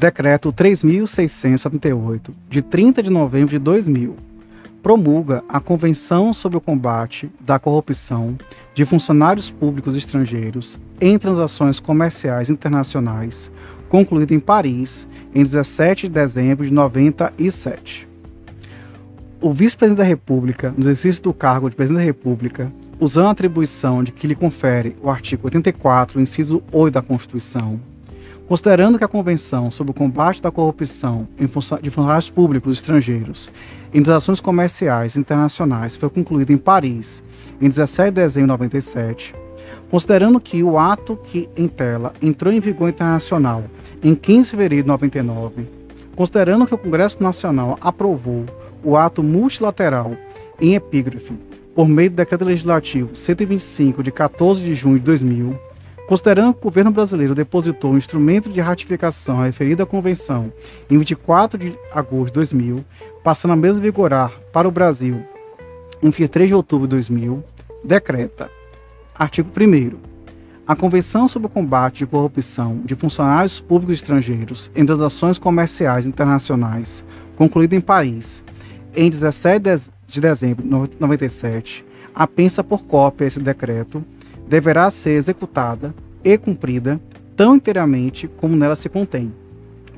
Decreto 0.00 0.50
3.678, 0.50 2.30
de 2.48 2.62
30 2.62 3.02
de 3.02 3.10
novembro 3.10 3.50
de 3.50 3.58
2000, 3.58 4.16
promulga 4.82 5.44
a 5.46 5.60
Convenção 5.60 6.32
sobre 6.32 6.56
o 6.56 6.60
Combate 6.60 7.30
da 7.38 7.58
Corrupção 7.58 8.38
de 8.72 8.86
Funcionários 8.86 9.50
Públicos 9.50 9.94
Estrangeiros 9.94 10.80
em 11.02 11.18
Transações 11.18 11.78
Comerciais 11.78 12.48
Internacionais, 12.48 13.52
concluída 13.90 14.32
em 14.32 14.40
Paris 14.40 15.06
em 15.34 15.42
17 15.42 16.08
de 16.08 16.14
dezembro 16.14 16.64
de 16.64 16.72
97. 16.72 18.08
O 19.38 19.52
vice-presidente 19.52 19.98
da 19.98 20.04
República, 20.04 20.72
no 20.74 20.84
exercício 20.84 21.24
do 21.24 21.34
cargo 21.34 21.68
de 21.68 21.76
presidente 21.76 21.98
da 21.98 22.06
República, 22.06 22.72
usando 22.98 23.26
a 23.26 23.32
atribuição 23.32 24.02
de 24.02 24.12
que 24.12 24.26
lhe 24.26 24.34
confere 24.34 24.96
o 25.02 25.10
artigo 25.10 25.42
84, 25.44 26.18
inciso 26.18 26.62
8 26.72 26.94
da 26.94 27.02
Constituição, 27.02 27.78
considerando 28.50 28.98
que 28.98 29.04
a 29.04 29.08
Convenção 29.08 29.70
sobre 29.70 29.92
o 29.92 29.94
Combate 29.94 30.42
da 30.42 30.50
Corrupção 30.50 31.28
de 31.38 31.46
Funcionários 31.46 32.28
Públicos 32.28 32.78
Estrangeiros 32.78 33.48
em 33.94 34.02
Transações 34.02 34.40
Comerciais 34.40 35.16
Internacionais 35.16 35.94
foi 35.94 36.10
concluída 36.10 36.52
em 36.52 36.56
Paris 36.56 37.22
em 37.60 37.68
17 37.68 38.08
de 38.08 38.14
dezembro 38.16 38.48
de 38.48 38.52
97, 38.58 39.36
considerando 39.88 40.40
que 40.40 40.64
o 40.64 40.80
ato 40.80 41.16
que 41.16 41.48
em 41.56 41.68
tela 41.68 42.12
entrou 42.20 42.52
em 42.52 42.58
vigor 42.58 42.88
internacional 42.88 43.62
em 44.02 44.16
15 44.16 44.42
de 44.42 44.50
fevereiro 44.50 44.82
de 44.82 44.88
99, 44.88 45.68
considerando 46.16 46.66
que 46.66 46.74
o 46.74 46.78
Congresso 46.78 47.22
Nacional 47.22 47.78
aprovou 47.80 48.46
o 48.82 48.96
ato 48.96 49.22
multilateral 49.22 50.16
em 50.60 50.74
epígrafe 50.74 51.34
por 51.72 51.86
meio 51.86 52.10
do 52.10 52.16
Decreto 52.16 52.44
Legislativo 52.44 53.14
125 53.14 54.02
de 54.02 54.10
14 54.10 54.64
de 54.64 54.74
junho 54.74 54.98
de 54.98 55.04
2000, 55.04 55.69
considerando 56.10 56.54
que 56.54 56.58
o 56.58 56.62
governo 56.64 56.90
brasileiro 56.90 57.36
depositou 57.36 57.92
um 57.92 57.96
instrumento 57.96 58.50
de 58.50 58.60
ratificação 58.60 59.40
à 59.40 59.44
referida 59.44 59.86
convenção 59.86 60.52
em 60.90 60.98
24 60.98 61.56
de 61.56 61.78
agosto 61.92 62.26
de 62.26 62.32
2000, 62.32 62.84
passando 63.22 63.52
a 63.52 63.56
mesma 63.56 63.80
vigorar 63.80 64.32
para 64.52 64.66
o 64.66 64.72
Brasil 64.72 65.22
em 66.02 66.10
23 66.10 66.48
de 66.48 66.54
outubro 66.56 66.88
de 66.88 66.96
2000, 66.96 67.44
decreta. 67.84 68.50
Artigo 69.14 69.50
1 69.56 69.98
a 70.66 70.74
Convenção 70.74 71.28
sobre 71.28 71.46
o 71.46 71.48
Combate 71.50 71.98
de 71.98 72.06
Corrupção 72.06 72.80
de 72.84 72.96
Funcionários 72.96 73.60
Públicos 73.60 73.94
Estrangeiros 73.94 74.68
em 74.74 74.84
Transações 74.84 75.38
Comerciais 75.38 76.06
Internacionais, 76.06 77.04
concluída 77.36 77.76
em 77.76 77.80
Paris 77.80 78.42
em 78.96 79.08
17 79.08 79.92
de 80.08 80.20
dezembro 80.20 80.88
de 80.88 80.96
97, 80.98 81.84
apensa 82.12 82.64
por 82.64 82.84
cópia 82.84 83.26
esse 83.26 83.38
decreto, 83.38 84.04
deverá 84.50 84.90
ser 84.90 85.10
executada 85.10 85.94
e 86.24 86.36
cumprida 86.36 87.00
tão 87.36 87.54
inteiramente 87.54 88.26
como 88.26 88.56
nela 88.56 88.74
se 88.74 88.88
contém. 88.88 89.32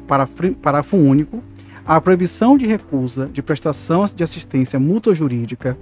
Parágrafo 0.07 0.99
único. 0.99 1.43
A 1.87 1.99
proibição 2.01 2.57
de 2.57 2.67
recusa 2.67 3.31
de 3.33 3.43
prestação 3.43 4.05
de 4.15 4.23
assistência 4.23 4.79
mútua 4.79 5.15
jurídica 5.15 5.77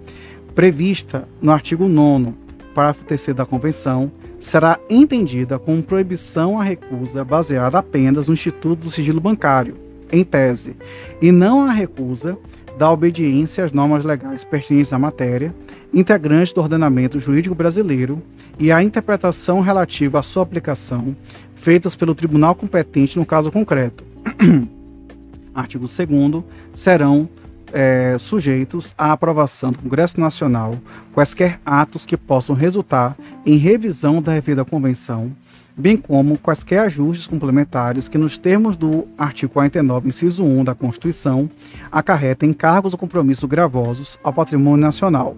prevista 0.54 1.28
no 1.42 1.50
artigo 1.50 1.88
9 1.88 2.32
parágrafo 2.72 3.04
3 3.04 3.34
da 3.34 3.44
Convenção 3.44 4.10
será 4.38 4.78
entendida 4.88 5.58
como 5.58 5.82
proibição 5.82 6.58
à 6.58 6.62
recusa 6.62 7.24
baseada 7.24 7.78
apenas 7.78 8.28
no 8.28 8.34
Instituto 8.34 8.84
do 8.84 8.90
Sigilo 8.90 9.20
Bancário, 9.20 9.76
em 10.10 10.24
tese, 10.24 10.76
e 11.20 11.30
não 11.32 11.68
à 11.68 11.72
recusa 11.72 12.38
da 12.80 12.90
obediência 12.90 13.62
às 13.62 13.74
normas 13.74 14.06
legais 14.06 14.42
pertinentes 14.42 14.90
à 14.94 14.98
matéria, 14.98 15.54
integrantes 15.92 16.54
do 16.54 16.62
ordenamento 16.62 17.20
jurídico 17.20 17.54
brasileiro 17.54 18.22
e 18.58 18.72
à 18.72 18.82
interpretação 18.82 19.60
relativa 19.60 20.18
à 20.18 20.22
sua 20.22 20.42
aplicação, 20.42 21.14
feitas 21.54 21.94
pelo 21.94 22.14
tribunal 22.14 22.54
competente 22.54 23.18
no 23.18 23.26
caso 23.26 23.52
concreto. 23.52 24.02
Artigo 25.54 25.84
2 25.84 26.42
serão 26.72 27.28
é, 27.70 28.16
sujeitos 28.18 28.94
à 28.96 29.12
aprovação 29.12 29.72
do 29.72 29.78
Congresso 29.80 30.18
Nacional 30.18 30.74
quaisquer 31.12 31.60
atos 31.66 32.06
que 32.06 32.16
possam 32.16 32.56
resultar 32.56 33.14
em 33.44 33.58
revisão 33.58 34.22
da 34.22 34.32
referida 34.32 34.64
convenção, 34.64 35.30
bem 35.76 35.96
como 35.96 36.38
quaisquer 36.38 36.80
ajustes 36.80 37.26
complementares 37.26 38.08
que, 38.08 38.18
nos 38.18 38.36
termos 38.38 38.76
do 38.76 39.06
artigo 39.16 39.52
49, 39.52 40.08
inciso 40.08 40.44
1 40.44 40.64
da 40.64 40.74
Constituição, 40.74 41.48
acarretem 41.90 42.50
encargos 42.50 42.92
ou 42.92 42.98
compromissos 42.98 43.48
gravosos 43.48 44.18
ao 44.22 44.32
patrimônio 44.32 44.84
nacional. 44.84 45.36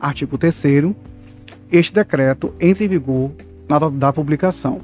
Artigo 0.00 0.36
3 0.36 0.64
Este 1.70 1.94
decreto 1.94 2.54
entra 2.60 2.84
em 2.84 2.88
vigor 2.88 3.30
na 3.68 3.78
data 3.78 3.96
da 3.96 4.12
publicação. 4.12 4.80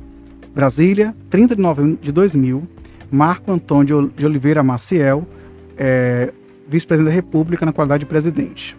Brasília, 0.55 1.15
30 1.31 1.57
de 1.57 1.63
novembro 1.63 1.99
de 2.01 2.11
2000, 2.11 2.67
Marco 3.11 3.53
Antônio 3.53 4.13
de 4.17 4.27
Oliveira 4.27 4.63
Maciel, 4.63 5.27
é, 5.77 6.33
vice-presidente 6.69 7.11
da 7.11 7.15
República 7.15 7.65
na 7.65 7.73
qualidade 7.73 8.01
de 8.01 8.07
presidente. 8.07 8.77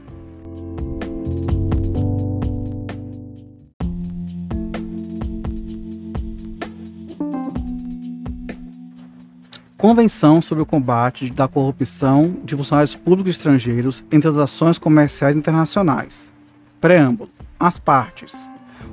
Convenção 9.80 10.42
sobre 10.42 10.62
o 10.62 10.66
combate 10.66 11.32
da 11.32 11.48
corrupção 11.48 12.36
de 12.44 12.54
funcionários 12.54 12.96
públicos 12.96 13.38
estrangeiros 13.38 14.04
em 14.12 14.20
transações 14.20 14.78
comerciais 14.78 15.38
internacionais. 15.38 16.34
Preâmbulo. 16.82 17.30
As 17.58 17.80
partes. 17.80 18.36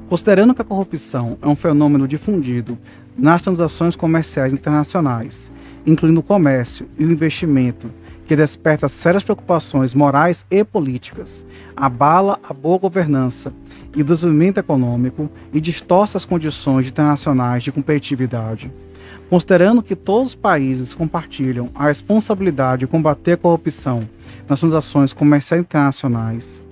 Considerando 0.08 0.54
que 0.54 0.62
a 0.62 0.64
corrupção 0.64 1.38
é 1.42 1.48
um 1.48 1.56
fenômeno 1.56 2.06
difundido 2.06 2.78
nas 3.19 3.42
transações 3.42 3.97
comerciais 3.97 4.52
internacionais, 4.52 5.50
incluindo 5.84 6.20
o 6.20 6.22
comércio 6.22 6.88
e 6.97 7.04
o 7.04 7.10
investimento, 7.10 7.91
que 8.24 8.36
desperta 8.36 8.88
sérias 8.88 9.24
preocupações 9.24 9.92
morais 9.92 10.47
e 10.48 10.62
políticas, 10.62 11.44
abala 11.76 12.38
a 12.48 12.54
boa 12.54 12.78
governança 12.78 13.53
e 13.92 14.03
o 14.03 14.04
desenvolvimento 14.04 14.58
econômico 14.58 15.28
e 15.53 15.60
distorce 15.60 16.16
as 16.16 16.24
condições 16.24 16.86
internacionais 16.86 17.64
de 17.64 17.72
competitividade. 17.72 18.70
Considerando 19.28 19.82
que 19.82 19.97
todos 19.97 20.28
os 20.28 20.34
países 20.34 20.94
compartilham 20.94 21.71
a 21.75 21.87
responsabilidade 21.87 22.81
de 22.81 22.87
combater 22.87 23.32
a 23.32 23.37
corrupção 23.37 24.09
nas 24.49 24.60
transações 24.60 25.12
comerciais 25.12 25.60
internacionais, 25.60 26.62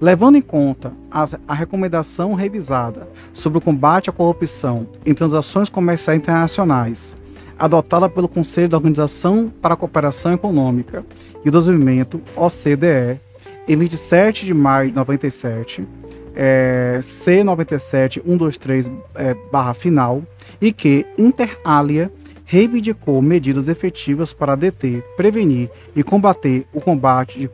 levando 0.00 0.36
em 0.36 0.42
conta 0.42 0.92
a 1.10 1.54
recomendação 1.54 2.34
revisada 2.34 3.08
sobre 3.32 3.58
o 3.58 3.60
combate 3.60 4.10
à 4.10 4.12
corrupção 4.12 4.86
em 5.04 5.14
transações 5.14 5.68
comerciais 5.68 6.18
internacionais, 6.18 7.16
adotada 7.58 8.08
pelo 8.08 8.28
Conselho 8.28 8.68
da 8.68 8.76
Organização 8.76 9.52
para 9.60 9.74
a 9.74 9.76
Cooperação 9.76 10.32
Econômica 10.32 11.04
e 11.44 11.48
o 11.48 11.52
Desenvolvimento, 11.52 12.20
OCDE, 12.36 13.20
em 13.68 13.76
27 13.76 14.46
de 14.46 14.54
maio 14.54 14.90
de 14.90 14.96
97, 14.96 15.86
é, 16.34 16.98
C97-123 17.00 18.92
é, 19.14 19.34
barra 19.50 19.72
final, 19.74 20.22
e 20.60 20.72
que, 20.72 21.06
inter 21.18 21.58
alia, 21.64 22.10
reivindicou 22.44 23.20
medidas 23.20 23.68
efetivas 23.68 24.32
para 24.32 24.54
deter, 24.54 25.02
prevenir 25.16 25.68
e 25.94 26.02
combater 26.02 26.66
o 26.72 26.80
combate, 26.80 27.38
de 27.38 27.50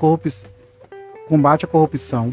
combate 1.27 1.65
à 1.65 1.69
corrupção 1.69 2.33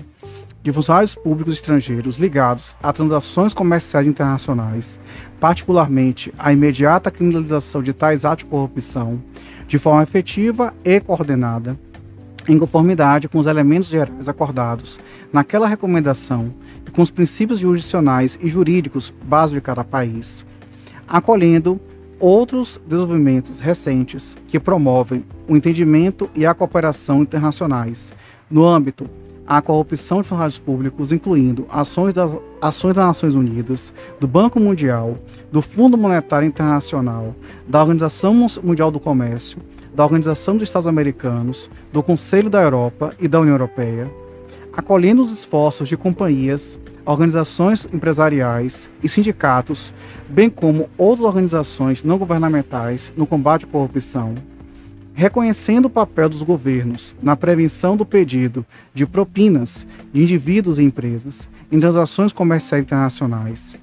de 0.62 0.74
funcionários 0.74 1.16
públicos 1.16 1.54
estrangeiros 1.54 2.18
ligados 2.18 2.76
a 2.84 2.92
transações 2.92 3.54
comerciais 3.54 4.06
internacionais, 4.06 5.00
particularmente 5.40 6.34
a 6.38 6.52
imediata 6.52 7.10
criminalização 7.10 7.82
de 7.82 7.94
tais 7.94 8.26
atos 8.26 8.44
de 8.44 8.50
corrupção, 8.50 9.22
de 9.68 9.78
forma 9.78 10.04
efetiva 10.04 10.74
e 10.84 11.00
coordenada, 11.00 11.80
em 12.48 12.58
conformidade 12.58 13.30
com 13.30 13.38
os 13.38 13.48
elementos 13.48 13.88
gerais 13.88 14.28
acordados 14.28 15.00
naquela 15.32 15.68
recomendação 15.68 16.54
e 16.86 16.92
com 16.92 17.02
os 17.02 17.12
princípios 17.12 17.60
jurisdicionais 17.60 18.38
e 18.42 18.50
jurídicos 18.50 19.14
básicos 19.24 19.54
de 19.54 19.62
cada 19.62 19.84
país, 19.84 20.46
acolhendo 21.10 21.80
outros 22.20 22.80
desenvolvimentos 22.86 23.60
recentes 23.60 24.38
que 24.48 24.60
promovem 24.60 25.26
o 25.48 25.56
entendimento 25.56 26.30
e 26.36 26.46
a 26.46 26.54
cooperação 26.54 27.22
internacionais 27.24 28.14
no 28.50 28.66
âmbito 28.66 29.10
à 29.48 29.64
corrupção 29.64 30.22
de 30.22 30.28
funcionários 30.28 30.60
públicos, 30.60 31.12
incluindo 31.12 31.66
ações 31.72 32.14
das, 32.14 32.32
ações 32.62 32.94
das 32.94 33.06
Nações 33.08 33.34
Unidas, 33.34 33.92
do 34.20 34.28
Banco 34.28 34.60
Mundial, 34.60 35.18
do 35.52 35.60
Fundo 35.60 35.98
Monetário 35.98 36.48
Internacional, 36.48 37.34
da 37.68 37.82
Organização 37.82 38.32
Mundial 38.62 38.92
do 38.92 39.00
Comércio, 39.00 39.58
da 39.96 40.04
Organização 40.04 40.54
dos 40.54 40.64
Estados 40.64 40.86
Americanos, 40.86 41.68
do 41.92 42.04
Conselho 42.04 42.50
da 42.50 42.62
Europa 42.62 43.14
e 43.20 43.28
da 43.28 43.40
União 43.40 43.56
Europeia, 43.56 44.12
acolhendo 44.80 45.22
os 45.22 45.32
esforços 45.32 45.90
de 45.90 45.98
companhias, 45.98 46.80
organizações 47.06 47.88
empresariais 47.94 48.90
e 49.04 49.10
sindicatos, 49.10 49.94
bem 50.28 50.50
como 50.50 50.90
outras 50.98 51.28
organizações 51.28 52.04
não 52.04 52.18
governamentais 52.18 53.12
no 53.16 53.28
combate 53.28 53.66
à 53.66 53.68
corrupção 53.68 54.36
reconhecendo 55.20 55.88
o 55.88 55.90
papel 55.90 56.30
dos 56.30 56.42
governos 56.42 57.14
na 57.22 57.36
prevenção 57.36 57.98
do 57.98 58.06
pedido 58.06 58.66
de 58.94 59.06
propinas 59.06 59.86
de 60.14 60.24
indivíduos 60.24 60.80
e 60.80 60.84
empresas 60.84 61.50
em 61.70 61.78
transações 61.78 62.32
comerciais 62.32 62.86
internacionais, 62.86 63.76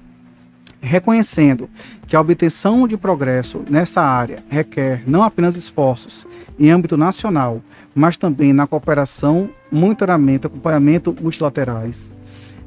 reconhecendo 0.81 1.69
que 2.07 2.15
a 2.15 2.21
obtenção 2.21 2.87
de 2.87 2.97
progresso 2.97 3.63
nessa 3.69 4.01
área 4.01 4.43
requer 4.49 5.03
não 5.07 5.23
apenas 5.23 5.55
esforços 5.55 6.25
em 6.59 6.69
âmbito 6.69 6.95
nacional, 6.95 7.61
mas 7.93 8.17
também 8.17 8.53
na 8.53 8.67
cooperação, 8.67 9.49
monitoramento 9.71 10.47
e 10.47 10.49
acompanhamento 10.49 11.15
multilaterais, 11.19 12.11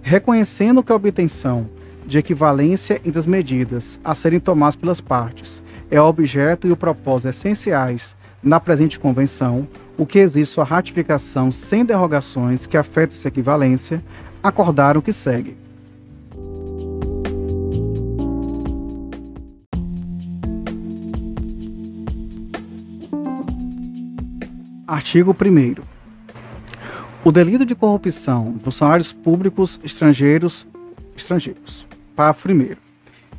reconhecendo 0.03 0.83
que 0.83 0.93
a 0.93 0.97
obtenção 0.97 1.69
de 2.07 2.19
equivalência 2.19 3.01
entre 3.05 3.19
as 3.19 3.27
medidas 3.27 3.99
a 4.03 4.15
serem 4.15 4.41
tomadas 4.41 4.77
pelas 4.77 5.01
partes 5.01 5.63
é 5.91 6.01
o 6.01 6.07
objeto 6.07 6.67
e 6.67 6.73
o 6.73 6.77
propósito 6.77 7.31
essenciais 7.31 8.17
na 8.43 8.59
presente 8.59 8.99
convenção, 8.99 9.69
o 9.99 10.07
que 10.07 10.19
existe 10.19 10.55
sua 10.55 10.65
ratificação 10.65 11.53
sem 11.53 11.85
derrogações 11.85 12.67
que 12.67 12.77
afetem 12.77 13.15
essa 13.15 13.29
equivalência, 13.29 14.03
acordaram 14.43 15.01
que 15.01 15.13
segue. 15.13 15.57
Artigo 24.91 25.31
1 25.31 25.83
O 27.23 27.31
delito 27.31 27.65
de 27.65 27.77
corrupção 27.77 28.55
de 28.57 28.65
funcionários 28.65 29.13
públicos 29.13 29.79
estrangeiros 29.85 30.67
estrangeiros. 31.17 31.87
Parágrafo 32.17 32.51
1 32.51 32.75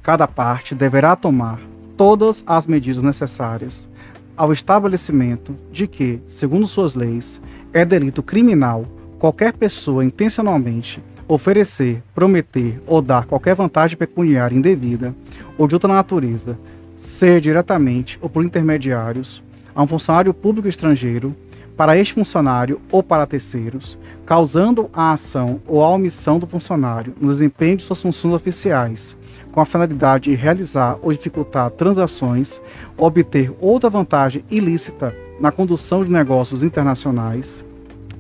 Cada 0.02 0.30
parte 0.30 0.74
deverá 0.74 1.14
tomar 1.14 1.60
todas 1.98 2.42
as 2.48 2.66
medidas 2.66 3.04
necessárias 3.04 3.90
ao 4.38 4.54
estabelecimento 4.54 5.54
de 5.70 5.88
que, 5.88 6.22
segundo 6.26 6.66
suas 6.66 6.96
leis, 6.96 7.42
é 7.74 7.84
delito 7.84 8.24
criminal 8.24 8.86
qualquer 9.20 9.52
pessoa 9.52 10.06
intencionalmente 10.06 11.04
oferecer, 11.28 12.02
prometer 12.16 12.82
ou 12.88 13.02
dar 13.02 13.26
qualquer 13.26 13.56
vantagem 13.56 13.98
pecuniária 13.98 14.56
indevida 14.56 15.14
ou 15.58 15.68
de 15.68 15.76
outra 15.76 15.92
natureza, 15.94 16.58
ser 16.96 17.42
diretamente 17.42 18.18
ou 18.22 18.30
por 18.30 18.42
intermediários, 18.42 19.44
a 19.74 19.84
um 19.84 19.88
funcionário 19.88 20.34
público 20.34 20.68
estrangeiro, 20.68 21.36
para 21.76 21.98
este 21.98 22.14
funcionário 22.14 22.80
ou 22.92 23.02
para 23.02 23.26
terceiros, 23.26 23.98
causando 24.26 24.90
a 24.94 25.12
ação 25.12 25.60
ou 25.66 25.82
a 25.82 25.90
omissão 25.90 26.38
do 26.38 26.46
funcionário 26.46 27.14
no 27.20 27.30
desempenho 27.30 27.78
de 27.78 27.84
suas 27.84 28.02
funções 28.02 28.36
oficiais, 28.36 29.18
com 29.52 29.60
a 29.60 29.66
finalidade 29.66 30.30
de 30.30 30.36
realizar 30.36 31.00
ou 31.02 31.12
dificultar 31.12 31.72
transações, 31.72 32.62
ou 32.98 33.08
obter 33.08 33.52
outra 33.60 33.90
vantagem 33.90 34.44
ilícita 34.50 35.16
na 35.40 35.52
condução 35.52 36.04
de 36.04 36.12
negócios 36.12 36.62
internacionais. 36.62 37.66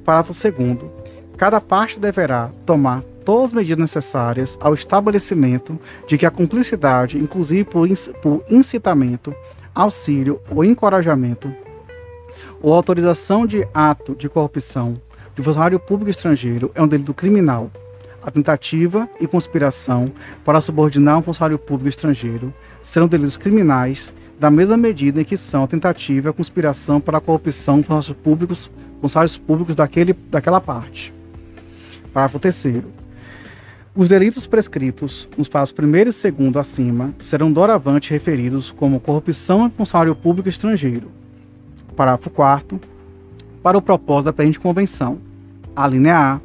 Parágrafo 0.04 0.34
2. 0.34 0.80
Cada 1.38 1.62
parte 1.62 2.00
deverá 2.00 2.50
tomar 2.66 3.04
todas 3.24 3.46
as 3.46 3.54
medidas 3.54 3.78
necessárias 3.78 4.58
ao 4.60 4.74
estabelecimento 4.74 5.80
de 6.08 6.18
que 6.18 6.26
a 6.26 6.32
cumplicidade, 6.32 7.18
inclusive 7.18 7.64
por, 7.64 7.88
incitamento, 8.50 9.34
auxílio 9.74 10.40
ou 10.50 10.64
encorajamento 10.64 11.54
ou 12.62 12.74
autorização 12.74 13.46
de 13.46 13.68
ato 13.74 14.16
de 14.16 14.30
corrupção 14.30 15.00
de 15.36 15.42
funcionário 15.42 15.80
público 15.80 16.10
estrangeiro 16.10 16.72
é 16.76 16.82
um 16.82 16.88
delito 16.88 17.14
criminal. 17.14 17.72
A 18.22 18.30
tentativa 18.30 19.10
e 19.20 19.26
conspiração 19.26 20.12
para 20.44 20.62
subordinar 20.62 21.18
um 21.18 21.24
funcionário 21.24 21.58
público 21.58 21.90
estrangeiro 21.90 22.54
serão 22.84 23.08
delitos 23.08 23.38
criminais 23.38 24.14
da 24.40 24.52
mesma 24.52 24.78
medida 24.78 25.22
em 25.22 25.26
que 25.26 25.38
são 25.38 25.64
a 25.64 25.68
tentativa 25.68 26.30
e 26.30 26.32
a 26.32 26.34
conspiração 26.34 27.02
para 27.02 27.18
a 27.18 27.22
corrupção 27.22 27.78
de 27.78 27.88
funcionários 27.88 28.12
públicos, 28.24 28.72
funcionários 29.00 29.38
públicos 29.38 29.76
daquele, 29.76 30.14
daquela 30.14 30.62
parte. 30.62 31.14
Parágrafo 32.14 32.40
3 32.40 33.01
os 33.94 34.08
delitos 34.08 34.48
prescritos 34.48 35.28
nos 35.38 35.50
parágrafos 35.50 35.78
1 35.78 35.96
e 36.28 36.32
2 36.32 36.56
acima 36.56 37.14
serão 37.20 37.52
doravante 37.52 38.12
referidos 38.12 38.72
como 38.72 39.02
corrupção 39.02 39.68
em 39.68 39.70
funcionário 39.70 40.16
público 40.16 40.48
estrangeiro. 40.48 41.12
Parágrafo 41.94 42.30
4 42.30 42.80
Para 43.62 43.78
o 43.78 43.82
propósito 43.82 44.26
da 44.26 44.34
presente 44.34 44.60
convenção. 44.60 45.18
A 45.76 45.88
linha 45.88 46.36
A. 46.36 46.40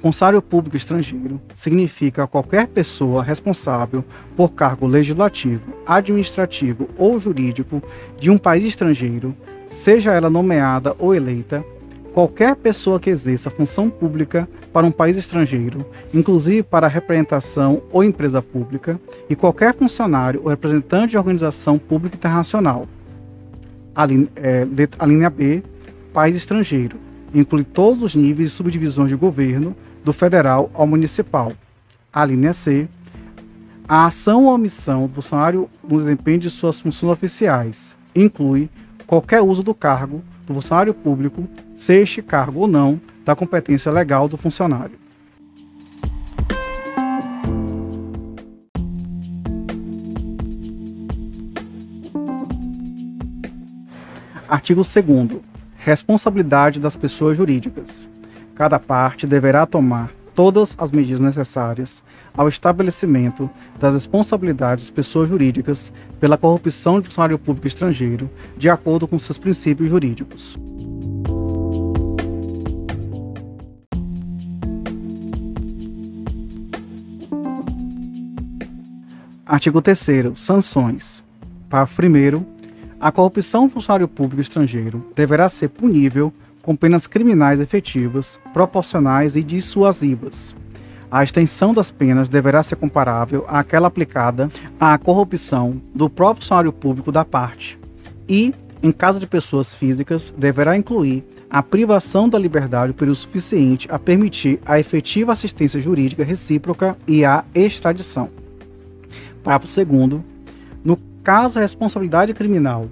Funcionário 0.00 0.40
público 0.40 0.76
estrangeiro 0.76 1.38
significa 1.54 2.26
qualquer 2.26 2.66
pessoa 2.66 3.22
responsável 3.22 4.02
por 4.34 4.54
cargo 4.54 4.86
legislativo, 4.86 5.74
administrativo 5.86 6.88
ou 6.96 7.18
jurídico 7.18 7.82
de 8.18 8.30
um 8.30 8.38
país 8.38 8.64
estrangeiro, 8.64 9.34
seja 9.66 10.12
ela 10.12 10.30
nomeada 10.30 10.94
ou 10.98 11.14
eleita, 11.14 11.64
qualquer 12.16 12.56
pessoa 12.56 12.98
que 12.98 13.10
exerça 13.10 13.50
função 13.50 13.90
pública 13.90 14.48
para 14.72 14.86
um 14.86 14.90
país 14.90 15.18
estrangeiro, 15.18 15.84
inclusive 16.14 16.62
para 16.62 16.88
representação 16.88 17.82
ou 17.92 18.02
empresa 18.02 18.40
pública, 18.40 18.98
e 19.28 19.36
qualquer 19.36 19.74
funcionário 19.74 20.40
ou 20.42 20.48
representante 20.48 21.10
de 21.10 21.18
organização 21.18 21.78
pública 21.78 22.16
internacional. 22.16 22.88
A 23.94 24.06
linha, 24.06 24.28
é, 24.34 24.66
a 24.98 25.04
linha 25.04 25.28
B, 25.28 25.62
país 26.10 26.34
estrangeiro, 26.34 26.96
inclui 27.34 27.64
todos 27.64 28.00
os 28.00 28.14
níveis 28.14 28.48
de 28.48 28.54
subdivisões 28.56 29.10
de 29.10 29.14
governo, 29.14 29.76
do 30.02 30.10
federal 30.10 30.70
ao 30.72 30.86
municipal. 30.86 31.52
A 32.10 32.24
linha 32.24 32.54
C, 32.54 32.88
a 33.86 34.06
ação 34.06 34.46
ou 34.46 34.54
omissão 34.54 35.06
do 35.06 35.12
funcionário 35.12 35.68
no 35.86 35.98
desempenho 35.98 36.38
de 36.38 36.48
suas 36.48 36.80
funções 36.80 37.12
oficiais, 37.12 37.94
inclui 38.14 38.70
qualquer 39.06 39.42
uso 39.42 39.62
do 39.62 39.74
cargo 39.74 40.24
do 40.46 40.54
funcionário 40.54 40.94
público, 40.94 41.46
se 41.74 41.94
este 41.94 42.22
cargo 42.22 42.60
ou 42.60 42.68
não 42.68 43.00
da 43.24 43.34
competência 43.34 43.90
legal 43.90 44.28
do 44.28 44.36
funcionário. 44.36 44.98
Artigo 54.48 54.82
2 54.82 55.42
Responsabilidade 55.76 56.78
das 56.80 56.96
pessoas 56.96 57.36
jurídicas. 57.36 58.08
Cada 58.54 58.78
parte 58.78 59.26
deverá 59.26 59.66
tomar 59.66 60.10
todas 60.36 60.76
as 60.78 60.92
medidas 60.92 61.18
necessárias 61.18 62.04
ao 62.36 62.46
estabelecimento 62.46 63.48
das 63.80 63.94
responsabilidades 63.94 64.84
das 64.84 64.90
pessoas 64.90 65.30
jurídicas 65.30 65.90
pela 66.20 66.36
corrupção 66.36 67.00
de 67.00 67.06
funcionário 67.06 67.38
público 67.38 67.66
estrangeiro, 67.66 68.30
de 68.56 68.68
acordo 68.68 69.08
com 69.08 69.18
seus 69.18 69.38
princípios 69.38 69.88
jurídicos. 69.88 70.58
Artigo 79.46 79.80
3 79.80 80.34
Sanções. 80.36 81.24
Parágrafo 81.70 82.02
1 82.02 82.44
A 83.00 83.10
corrupção 83.10 83.66
do 83.66 83.72
funcionário 83.72 84.06
público 84.06 84.42
estrangeiro 84.42 85.06
deverá 85.14 85.48
ser 85.48 85.68
punível 85.68 86.32
com 86.66 86.74
penas 86.74 87.06
criminais 87.06 87.60
efetivas, 87.60 88.40
proporcionais 88.52 89.36
e 89.36 89.42
dissuasivas. 89.44 90.52
A 91.08 91.22
extensão 91.22 91.72
das 91.72 91.92
penas 91.92 92.28
deverá 92.28 92.60
ser 92.60 92.74
comparável 92.74 93.44
àquela 93.46 93.86
aplicada 93.86 94.50
à 94.80 94.98
corrupção 94.98 95.80
do 95.94 96.10
próprio 96.10 96.42
funcionário 96.42 96.72
público 96.72 97.12
da 97.12 97.24
parte 97.24 97.78
e, 98.28 98.52
em 98.82 98.90
caso 98.90 99.20
de 99.20 99.28
pessoas 99.28 99.76
físicas, 99.76 100.34
deverá 100.36 100.76
incluir 100.76 101.24
a 101.48 101.62
privação 101.62 102.28
da 102.28 102.36
liberdade 102.36 102.92
período 102.92 103.14
suficiente 103.14 103.86
a 103.88 103.96
permitir 103.96 104.58
a 104.66 104.80
efetiva 104.80 105.30
assistência 105.32 105.80
jurídica 105.80 106.24
recíproca 106.24 106.96
e 107.06 107.24
a 107.24 107.44
extradição. 107.54 108.28
Parágrafo 109.44 109.84
2 109.84 110.20
No 110.82 110.98
caso 111.22 111.60
a 111.60 111.62
responsabilidade 111.62 112.34
criminal 112.34 112.88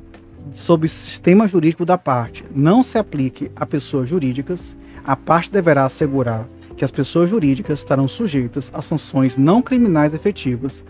sob 0.53 0.87
o 0.87 0.89
sistema 0.89 1.49
jurídico 1.49 1.85
da 1.85 1.99
parte. 1.99 2.45
Não 2.55 2.83
se 2.83 2.99
aplique 2.99 3.51
a 3.57 3.65
pessoas 3.65 4.09
jurídicas, 4.09 4.77
a 5.05 5.17
parte 5.17 5.51
deverá 5.51 5.85
assegurar 5.85 6.47
que 6.77 6.85
as 6.85 6.91
pessoas 6.91 7.31
jurídicas 7.31 7.81
estarão 7.81 8.09
sujeitas 8.09 8.71
a 8.75 8.83
sanções 8.83 9.37
não 9.37 9.63
criminais 9.63 10.15
efetivas, 10.15 10.85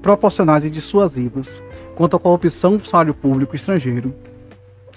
proporcionais 0.00 0.64
e 0.64 0.70
dissuasivas 0.70 1.62
quanto 1.94 2.16
à 2.16 2.20
corrupção 2.20 2.72
do 2.72 2.78
funcionário 2.78 3.14
público 3.14 3.56
estrangeiro, 3.56 4.14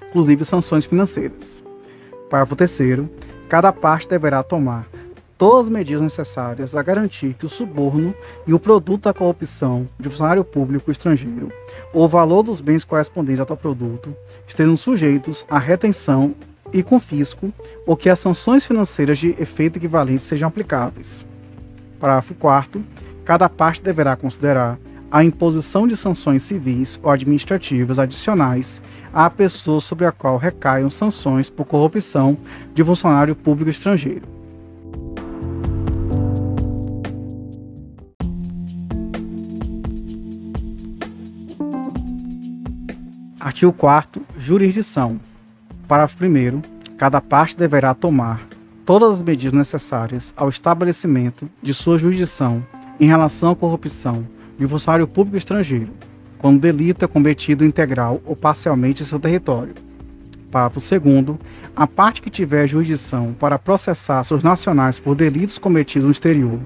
inclusive 0.09 0.43
sanções 0.45 0.85
financeiras. 0.85 1.63
Parágrafo 2.29 2.55
3 2.55 3.07
cada 3.47 3.71
parte 3.71 4.09
deverá 4.09 4.43
tomar 4.43 4.87
todas 5.37 5.67
as 5.67 5.69
medidas 5.69 6.01
necessárias 6.01 6.75
a 6.75 6.81
garantir 6.81 7.33
que 7.33 7.45
o 7.45 7.49
suborno 7.49 8.13
e 8.45 8.53
o 8.53 8.59
produto 8.59 9.03
da 9.03 9.13
corrupção 9.13 9.87
de 9.99 10.09
funcionário 10.09 10.43
público 10.43 10.89
estrangeiro 10.89 11.51
ou 11.93 12.05
o 12.05 12.07
valor 12.07 12.43
dos 12.43 12.59
bens 12.59 12.83
correspondentes 12.83 13.39
ao 13.39 13.45
tal 13.45 13.55
produto 13.55 14.15
estejam 14.47 14.75
sujeitos 14.75 15.45
à 15.49 15.59
retenção 15.59 16.33
e 16.73 16.81
confisco 16.81 17.53
ou 17.85 17.95
que 17.95 18.09
as 18.09 18.19
sanções 18.19 18.65
financeiras 18.65 19.19
de 19.19 19.29
efeito 19.39 19.77
equivalente 19.77 20.23
sejam 20.23 20.47
aplicáveis. 20.47 21.25
Parágrafo 21.99 22.33
4 22.33 22.83
Cada 23.23 23.49
parte 23.49 23.81
deverá 23.81 24.15
considerar 24.15 24.79
a 25.11 25.23
imposição 25.23 25.87
de 25.87 25.95
sanções 25.95 26.43
civis 26.43 26.99
ou 27.03 27.09
administrativas 27.11 27.99
adicionais 27.99 28.81
à 29.13 29.29
pessoa 29.29 29.79
sobre 29.79 30.05
a 30.05 30.11
qual 30.11 30.37
recaiam 30.37 30.89
sanções 30.89 31.49
por 31.49 31.65
corrupção 31.65 32.37
de 32.73 32.83
funcionário 32.83 33.35
público 33.35 33.69
estrangeiro 33.69 34.37
Artigo 43.57 43.73
4 43.73 44.21
Jurisdição. 44.37 45.19
Parágrafo 45.87 46.23
1 46.23 46.61
Cada 46.95 47.19
parte 47.19 47.57
deverá 47.57 47.95
tomar 47.95 48.47
todas 48.85 49.13
as 49.13 49.23
medidas 49.23 49.51
necessárias 49.51 50.31
ao 50.37 50.47
estabelecimento 50.47 51.49
de 51.59 51.73
sua 51.73 51.97
jurisdição 51.97 52.63
em 52.99 53.07
relação 53.07 53.49
à 53.49 53.55
corrupção 53.55 54.27
de 54.59 54.67
funcionário 54.67 55.07
público 55.07 55.37
estrangeiro, 55.37 55.91
quando 56.37 56.57
o 56.57 56.59
delito 56.59 57.03
é 57.03 57.07
cometido 57.07 57.65
integral 57.65 58.21
ou 58.27 58.35
parcialmente 58.35 59.01
em 59.01 59.07
seu 59.07 59.19
território. 59.19 59.73
Parágrafo 60.51 60.79
2 60.79 61.39
A 61.75 61.87
parte 61.87 62.21
que 62.21 62.29
tiver 62.29 62.67
jurisdição 62.67 63.35
para 63.39 63.57
processar 63.57 64.23
seus 64.23 64.43
nacionais 64.43 64.99
por 64.99 65.15
delitos 65.15 65.57
cometidos 65.57 66.05
no 66.05 66.11
exterior 66.11 66.59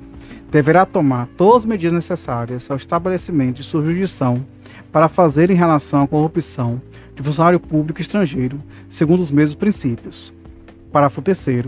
deverá 0.51 0.85
tomar 0.85 1.27
todas 1.37 1.63
as 1.63 1.65
medidas 1.65 1.93
necessárias 1.93 2.69
ao 2.69 2.75
estabelecimento 2.75 3.55
de 3.55 3.63
sua 3.63 3.81
jurisdição 3.81 4.45
para 4.91 5.07
fazer 5.07 5.49
em 5.49 5.55
relação 5.55 6.03
à 6.03 6.07
corrupção 6.07 6.81
de 7.15 7.23
funcionário 7.23 7.59
público 7.59 8.01
estrangeiro, 8.01 8.59
segundo 8.89 9.21
os 9.21 9.31
mesmos 9.31 9.55
princípios. 9.55 10.33
Parágrafo 10.91 11.21
3 11.21 11.65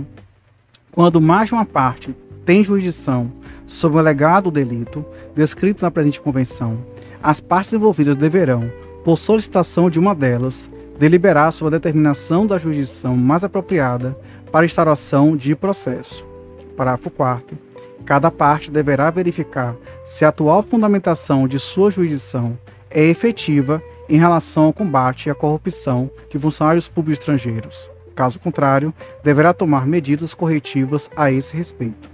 Quando 0.91 1.21
mais 1.21 1.47
de 1.47 1.53
uma 1.53 1.65
parte 1.65 2.13
tem 2.45 2.63
jurisdição 2.63 3.31
sobre 3.65 3.95
o 3.95 3.99
alegado 3.99 4.51
delito 4.51 5.05
descrito 5.33 5.81
na 5.81 5.89
presente 5.89 6.19
convenção, 6.19 6.77
as 7.21 7.39
partes 7.39 7.71
envolvidas 7.71 8.17
deverão, 8.17 8.69
por 9.05 9.17
solicitação 9.17 9.89
de 9.89 9.97
uma 9.97 10.13
delas, 10.13 10.69
deliberar 10.99 11.53
sobre 11.53 11.75
a 11.75 11.77
determinação 11.77 12.45
da 12.45 12.57
jurisdição 12.57 13.15
mais 13.15 13.45
apropriada 13.45 14.17
para 14.51 14.65
instauração 14.65 15.37
de 15.37 15.55
processo. 15.55 16.27
Parágrafo 16.75 17.09
4 17.09 17.72
Cada 18.05 18.29
parte 18.29 18.69
deverá 18.69 19.09
verificar 19.09 19.75
se 20.03 20.25
a 20.25 20.29
atual 20.29 20.61
fundamentação 20.61 21.47
de 21.47 21.57
sua 21.57 21.89
jurisdição 21.89 22.57
é 22.89 23.03
efetiva 23.03 23.81
em 24.09 24.17
relação 24.17 24.65
ao 24.65 24.73
combate 24.73 25.29
à 25.29 25.35
corrupção 25.35 26.11
de 26.29 26.37
funcionários 26.37 26.89
públicos 26.89 27.19
estrangeiros. 27.19 27.89
Caso 28.13 28.39
contrário, 28.39 28.93
deverá 29.23 29.53
tomar 29.53 29.87
medidas 29.87 30.33
corretivas 30.33 31.09
a 31.15 31.31
esse 31.31 31.55
respeito. 31.55 32.11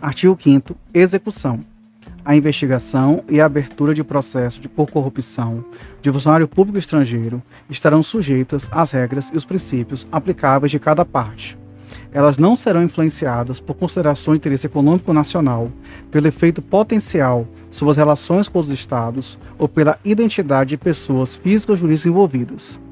Artigo 0.00 0.36
5 0.40 0.74
Execução 0.94 1.60
a 2.28 2.36
investigação 2.36 3.24
e 3.26 3.40
a 3.40 3.46
abertura 3.46 3.94
de 3.94 4.04
processo 4.04 4.60
de 4.60 4.68
por 4.68 4.90
corrupção 4.90 5.64
de 6.02 6.12
funcionário 6.12 6.46
público 6.46 6.76
estrangeiro 6.76 7.42
estarão 7.70 8.02
sujeitas 8.02 8.68
às 8.70 8.90
regras 8.90 9.30
e 9.32 9.36
os 9.38 9.46
princípios 9.46 10.06
aplicáveis 10.12 10.70
de 10.70 10.78
cada 10.78 11.06
parte. 11.06 11.58
Elas 12.12 12.36
não 12.36 12.54
serão 12.54 12.82
influenciadas 12.82 13.60
por 13.60 13.72
considerações 13.76 14.34
de 14.34 14.40
interesse 14.40 14.66
econômico 14.66 15.10
nacional, 15.10 15.72
pelo 16.10 16.28
efeito 16.28 16.60
potencial 16.60 17.48
sobre 17.70 17.92
as 17.92 17.96
relações 17.96 18.46
com 18.46 18.58
os 18.58 18.68
Estados 18.68 19.38
ou 19.56 19.66
pela 19.66 19.98
identidade 20.04 20.68
de 20.68 20.76
pessoas 20.76 21.34
físicas 21.34 21.76
ou 21.76 21.76
jurídicas 21.78 22.04
envolvidas. 22.04 22.87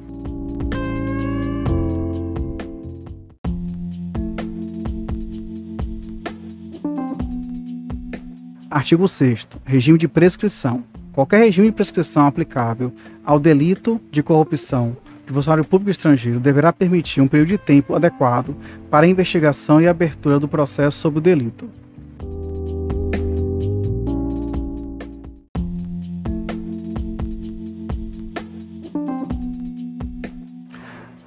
Artigo 8.77 9.07
6 9.07 9.47
Regime 9.65 9.97
de 9.97 10.07
prescrição. 10.07 10.83
Qualquer 11.11 11.39
regime 11.39 11.69
de 11.69 11.73
prescrição 11.73 12.27
aplicável 12.27 12.93
ao 13.25 13.39
delito 13.39 13.99
de 14.11 14.21
corrupção 14.21 14.95
de 15.25 15.33
funcionário 15.33 15.65
público 15.65 15.89
estrangeiro 15.89 16.39
deverá 16.39 16.71
permitir 16.71 17.19
um 17.19 17.27
período 17.27 17.47
de 17.47 17.57
tempo 17.57 17.95
adequado 17.95 18.55
para 18.87 19.07
a 19.07 19.09
investigação 19.09 19.81
e 19.81 19.87
abertura 19.87 20.39
do 20.39 20.47
processo 20.47 20.95
sobre 20.99 21.17
o 21.17 21.21
delito. 21.23 21.67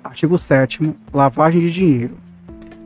Artigo 0.05 0.39
7 0.39 0.95
Lavagem 1.13 1.63
de 1.63 1.73
dinheiro. 1.73 2.17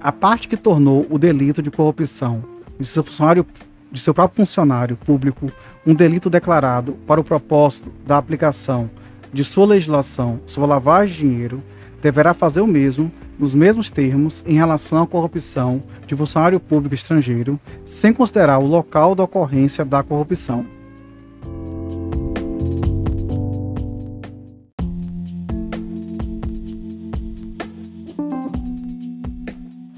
A 0.00 0.10
parte 0.10 0.48
que 0.48 0.56
tornou 0.56 1.06
o 1.10 1.18
delito 1.18 1.60
de 1.60 1.70
corrupção 1.70 2.42
de 2.80 2.86
seu 2.86 3.02
funcionário 3.02 3.46
de 3.94 4.00
seu 4.00 4.12
próprio 4.12 4.44
funcionário 4.44 4.96
público 4.96 5.50
um 5.86 5.94
delito 5.94 6.28
declarado 6.28 6.94
para 7.06 7.20
o 7.20 7.24
propósito 7.24 7.92
da 8.04 8.18
aplicação 8.18 8.90
de 9.32 9.44
sua 9.44 9.66
legislação 9.66 10.40
sobre 10.46 10.68
lavagem 10.68 11.14
de 11.14 11.20
dinheiro, 11.22 11.62
deverá 12.02 12.34
fazer 12.34 12.60
o 12.60 12.66
mesmo, 12.66 13.10
nos 13.38 13.54
mesmos 13.54 13.90
termos, 13.90 14.42
em 14.46 14.54
relação 14.54 15.02
à 15.02 15.06
corrupção 15.06 15.80
de 16.06 16.16
funcionário 16.16 16.58
público 16.58 16.94
estrangeiro, 16.94 17.58
sem 17.84 18.12
considerar 18.12 18.58
o 18.58 18.66
local 18.66 19.14
da 19.14 19.22
ocorrência 19.22 19.84
da 19.84 20.02
corrupção. 20.02 20.66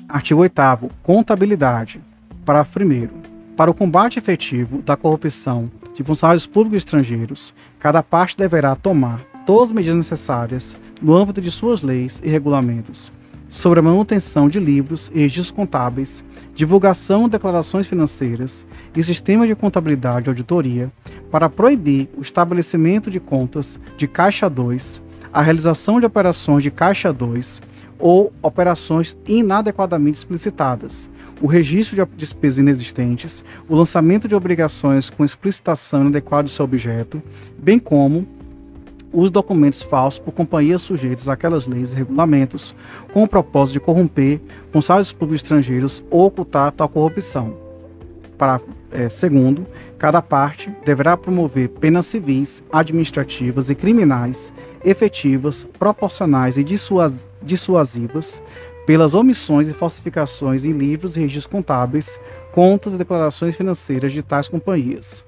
Artigo 0.09 0.41
8 0.41 0.55
Contabilidade. 1.03 2.01
Parágrafo 2.45 2.79
1 2.79 3.26
para 3.57 3.71
o 3.71 3.75
combate 3.75 4.19
efetivo 4.19 4.83
da 4.83 4.97
corrupção 4.97 5.71
de 5.95 6.05
funcionários 6.05 6.47
públicos 6.47 6.79
estrangeiros, 6.79 7.55
cada 7.79 8.03
parte 8.03 8.37
deverá 8.37 8.77
tomar 8.77 9.21
todas 9.47 9.71
as 9.71 9.73
medidas 9.73 9.97
necessárias 9.97 10.77
no 11.01 11.15
âmbito 11.15 11.41
de 11.41 11.51
suas 11.51 11.83
leis 11.83 12.21
e 12.23 12.29
regulamentos 12.29 13.11
sobre 13.49 13.79
a 13.79 13.83
manutenção 13.83 14.49
de 14.49 14.59
livros 14.59 15.11
e 15.15 15.21
registros 15.21 15.53
contábeis, 15.53 16.23
divulgação 16.55 17.25
de 17.25 17.31
declarações 17.31 17.87
financeiras 17.87 18.67
e 18.95 19.03
sistemas 19.03 19.49
de 19.49 19.55
contabilidade 19.55 20.27
e 20.27 20.31
auditoria 20.31 20.91
para 21.31 21.49
proibir 21.49 22.09
o 22.17 22.23
estabelecimento 22.23 23.11
de 23.11 23.21
contas 23.21 23.79
de 23.97 24.07
Caixa 24.07 24.51
2, 24.51 25.01
a 25.33 25.41
realização 25.41 26.01
de 26.01 26.07
operações 26.07 26.63
de 26.63 26.71
Caixa 26.71 27.13
2 27.13 27.63
ou 27.99 28.33
operações 28.43 29.17
inadequadamente 29.27 30.19
explicitadas, 30.19 31.09
o 31.41 31.47
registro 31.47 31.97
de 31.97 32.17
despesas 32.17 32.59
inexistentes, 32.59 33.45
o 33.69 33.77
lançamento 33.77 34.27
de 34.27 34.35
obrigações 34.35 35.11
com 35.11 35.25
explicitação 35.25 36.03
inadequada 36.03 36.45
do 36.45 36.51
seu 36.51 36.65
objeto, 36.65 37.23
bem 37.59 37.79
como 37.79 38.27
os 39.13 39.31
documentos 39.31 39.83
falsos 39.83 40.19
por 40.19 40.33
companhias 40.33 40.83
sujeitas 40.83 41.29
àquelas 41.29 41.67
leis 41.67 41.93
e 41.93 41.95
regulamentos, 41.95 42.75
com 43.13 43.23
o 43.23 43.29
propósito 43.29 43.75
de 43.75 43.81
corromper 43.81 44.41
funcionários 44.73 45.13
públicos 45.13 45.43
estrangeiros 45.43 46.05
ou 46.11 46.27
ocultar 46.27 46.73
tal 46.73 46.89
corrupção. 46.89 47.57
Para 48.37 48.61
é, 48.93 49.09
segundo, 49.09 49.67
cada 49.99 50.23
parte 50.23 50.71
deverá 50.85 51.17
promover 51.17 51.69
penas 51.69 52.07
civis, 52.07 52.63
administrativas 52.73 53.69
e 53.71 53.75
criminais 53.75 54.53
efetivas, 54.85 55.67
proporcionais 55.79 56.57
e 56.57 56.65
dissuasivas 57.43 58.43
pelas 58.87 59.15
omissões 59.15 59.69
e 59.69 59.75
falsificações 59.75 60.65
em 60.65 60.71
livros 60.71 61.17
e 61.17 61.21
registros 61.21 61.53
contábeis, 61.53 62.19
contas 62.53 62.95
e 62.95 62.99
declarações 62.99 63.57
financeiras 63.57 64.13
de 64.13 64.23
tais 64.23 64.49
companhias. 64.49 65.25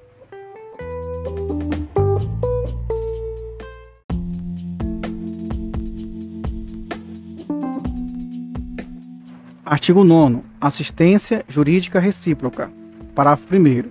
Artigo 9.65 10.03
9. 10.03 10.41
Assistência 10.59 11.45
jurídica 11.47 11.99
recíproca. 11.99 12.71
Parágrafo 13.13 13.53
1. 13.53 13.83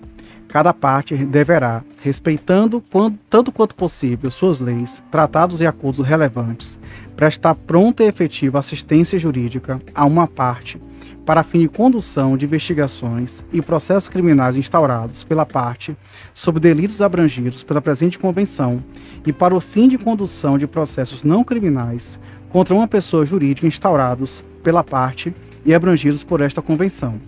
Cada 0.49 0.73
parte 0.73 1.14
deverá, 1.14 1.85
respeitando 2.02 2.83
tanto 3.28 3.52
quanto 3.52 3.75
possível 3.75 4.31
suas 4.31 4.61
leis, 4.61 5.02
tratados 5.11 5.61
e 5.61 5.67
acordos 5.67 6.07
relevantes, 6.07 6.78
prestar 7.14 7.55
pronta 7.55 8.02
e 8.02 8.07
efetiva 8.07 8.59
assistência 8.59 9.19
jurídica 9.19 9.78
a 9.95 10.07
uma 10.07 10.26
parte 10.26 10.81
para 11.26 11.43
fim 11.43 11.61
de 11.61 11.69
condução 11.69 12.38
de 12.38 12.47
investigações 12.47 13.45
e 13.52 13.61
processos 13.61 14.09
criminais 14.09 14.57
instaurados 14.57 15.23
pela 15.23 15.45
parte 15.45 15.95
sobre 16.33 16.61
delitos 16.61 17.02
abrangidos 17.02 17.62
pela 17.62 17.83
presente 17.83 18.19
convenção 18.19 18.83
e 19.26 19.33
para 19.35 19.55
o 19.55 19.61
fim 19.61 19.87
de 19.87 19.99
condução 19.99 20.57
de 20.57 20.67
processos 20.67 21.25
não 21.25 21.45
criminais 21.45 22.19
contra 22.49 22.75
uma 22.75 22.88
pessoa 22.88 23.26
jurídica 23.26 23.67
instaurados 23.67 24.43
pela 24.62 24.83
parte 24.83 25.35
e 25.67 25.75
abrangidos 25.75 26.25
por 26.25 26.40
esta 26.40 26.62
convenção 26.62 27.21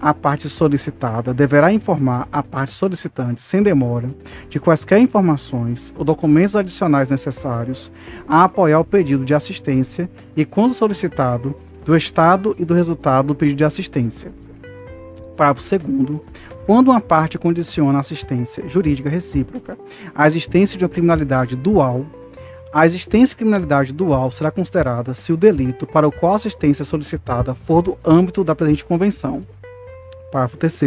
a 0.00 0.12
parte 0.12 0.48
solicitada 0.48 1.32
deverá 1.32 1.72
informar 1.72 2.28
a 2.30 2.42
parte 2.42 2.72
solicitante, 2.72 3.40
sem 3.40 3.62
demora, 3.62 4.10
de 4.48 4.60
quaisquer 4.60 4.98
informações 4.98 5.92
ou 5.96 6.04
documentos 6.04 6.56
adicionais 6.56 7.08
necessários 7.08 7.90
a 8.28 8.44
apoiar 8.44 8.80
o 8.80 8.84
pedido 8.84 9.24
de 9.24 9.34
assistência 9.34 10.08
e, 10.36 10.44
quando 10.44 10.74
solicitado, 10.74 11.54
do 11.84 11.96
estado 11.96 12.54
e 12.58 12.64
do 12.64 12.74
resultado 12.74 13.28
do 13.28 13.34
pedido 13.34 13.58
de 13.58 13.64
assistência. 13.64 14.32
Parágrafo 15.36 15.78
2. 15.78 16.20
Quando 16.66 16.88
uma 16.88 17.00
parte 17.00 17.38
condiciona 17.38 17.98
a 17.98 18.00
assistência 18.00 18.68
jurídica 18.68 19.08
recíproca 19.08 19.78
à 20.14 20.26
existência 20.26 20.76
de 20.76 20.84
uma 20.84 20.90
criminalidade 20.90 21.54
dual, 21.54 22.04
A 22.72 22.84
existência 22.84 23.28
de 23.28 23.36
criminalidade 23.36 23.90
dual 23.90 24.30
será 24.30 24.50
considerada 24.50 25.14
se 25.14 25.32
o 25.32 25.36
delito 25.36 25.86
para 25.86 26.06
o 26.06 26.12
qual 26.12 26.34
a 26.34 26.36
assistência 26.36 26.82
é 26.82 26.84
solicitada 26.84 27.54
for 27.54 27.80
do 27.80 27.96
âmbito 28.04 28.44
da 28.44 28.54
presente 28.54 28.84
convenção. 28.84 29.46
Parágrafo 30.30 30.56
3 30.56 30.82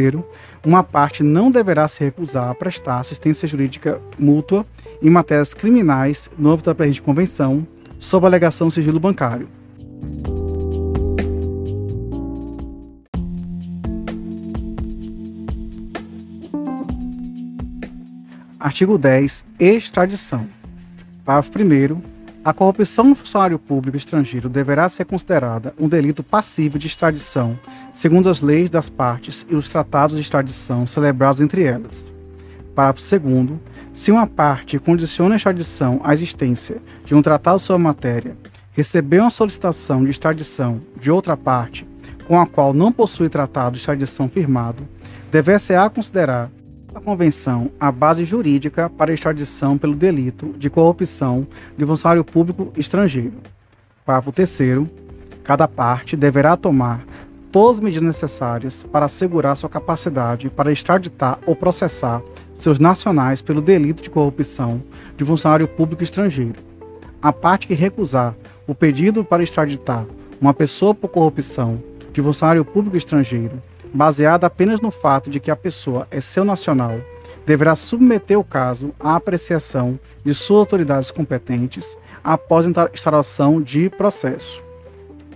uma 0.66 0.84
parte 0.84 1.24
não 1.24 1.50
deverá 1.50 1.88
se 1.88 2.04
recusar 2.04 2.50
a 2.50 2.56
prestar 2.56 3.00
assistência 3.00 3.48
jurídica 3.48 4.02
mútua 4.18 4.66
em 5.02 5.10
matérias 5.10 5.54
criminais 5.54 6.30
no 6.38 6.50
âmbito 6.52 6.70
da 6.70 6.76
presente 6.76 7.02
convenção, 7.02 7.66
sob 7.98 8.26
alegação 8.26 8.70
sigilo 8.70 9.00
bancário. 9.00 9.48
Artigo 18.60 18.98
10. 18.98 19.46
Extradição. 19.58 20.46
Parágrafo 21.24 21.58
1 21.58 22.19
a 22.50 22.54
corrupção 22.54 23.06
no 23.06 23.14
funcionário 23.14 23.60
público 23.60 23.96
estrangeiro 23.96 24.50
deverá 24.50 24.90
ser 24.90 25.06
considerada 25.06 25.72
um 25.80 25.88
delito 25.88 26.24
passível 26.24 26.80
de 26.80 26.88
extradição, 26.88 27.60
segundo 27.94 28.28
as 28.28 28.42
leis 28.42 28.72
das 28.72 28.90
partes 28.90 29.46
e 29.48 29.54
os 29.54 29.70
tratados 29.70 30.16
de 30.16 30.22
extradição 30.24 30.88
celebrados 30.88 31.42
entre 31.42 31.62
elas. 31.62 32.12
Parágrafo 32.74 33.20
2. 33.20 33.60
Se 33.94 34.12
uma 34.12 34.26
parte 34.26 34.80
condiciona 34.80 35.36
a 35.36 35.38
extradição 35.38 36.02
à 36.04 36.12
existência 36.12 36.78
de 37.06 37.14
um 37.14 37.22
tratado 37.22 37.60
sobre 37.60 37.84
a 37.84 37.90
matéria, 37.90 38.36
recebeu 38.72 39.22
uma 39.22 39.30
solicitação 39.30 40.04
de 40.04 40.10
extradição 40.10 40.82
de 41.00 41.12
outra 41.12 41.38
parte 41.38 41.88
com 42.28 42.42
a 42.42 42.48
qual 42.48 42.74
não 42.74 42.92
possui 42.92 43.30
tratado 43.30 43.74
de 43.74 43.78
extradição 43.78 44.28
firmado, 44.28 44.88
dever-se-á 45.32 45.88
considerar 45.88 46.50
a 46.94 47.00
convenção 47.00 47.72
a 47.80 47.92
base 47.92 48.26
jurídica 48.26 48.90
para 48.90 49.14
extradição 49.14 49.78
pelo 49.78 49.96
delito 49.96 50.54
de 50.58 50.70
corrupção 50.70 51.46
de 51.78 51.86
funcionário 51.86 52.24
público 52.24 52.74
estrangeiro. 52.76 53.34
Parágrafo 54.06 54.32
3 54.32 54.60
cada 55.44 55.68
parte 55.68 56.16
deverá 56.16 56.56
tomar 56.56 57.04
todas 57.52 57.78
as 57.78 57.84
medidas 57.84 58.08
necessárias 58.08 58.84
para 58.84 59.06
assegurar 59.06 59.56
sua 59.56 59.70
capacidade 59.70 60.50
para 60.50 60.72
extraditar 60.72 61.40
ou 61.46 61.56
processar 61.56 62.22
seus 62.54 62.80
nacionais 62.80 63.42
pelo 63.42 63.62
delito 63.62 64.04
de 64.04 64.10
corrupção 64.10 64.82
de 65.18 65.26
funcionário 65.26 65.68
público 65.68 66.04
estrangeiro. 66.04 66.56
A 67.22 67.34
parte 67.34 67.68
que 67.68 67.74
recusar 67.74 68.36
o 68.68 68.76
pedido 68.76 69.24
para 69.24 69.44
extraditar 69.44 70.06
uma 70.40 70.54
pessoa 70.54 70.94
por 70.94 71.08
corrupção 71.10 71.82
de 72.14 72.22
funcionário 72.22 72.64
público 72.64 72.98
estrangeiro 72.98 73.60
baseada 73.94 74.48
apenas 74.48 74.82
no 74.82 74.92
fato 74.92 75.30
de 75.30 75.40
que 75.40 75.52
a 75.52 75.56
pessoa 75.56 76.08
é 76.12 76.22
seu 76.22 76.44
nacional, 76.44 77.00
deverá 77.46 77.76
submeter 77.76 78.38
o 78.38 78.44
caso 78.44 78.94
à 79.00 79.16
apreciação 79.16 80.00
de 80.24 80.34
suas 80.34 80.60
autoridades 80.60 81.12
competentes 81.12 81.98
após 82.24 82.66
a 82.66 82.90
instalação 82.94 83.62
de 83.62 83.90
processo. 83.90 84.64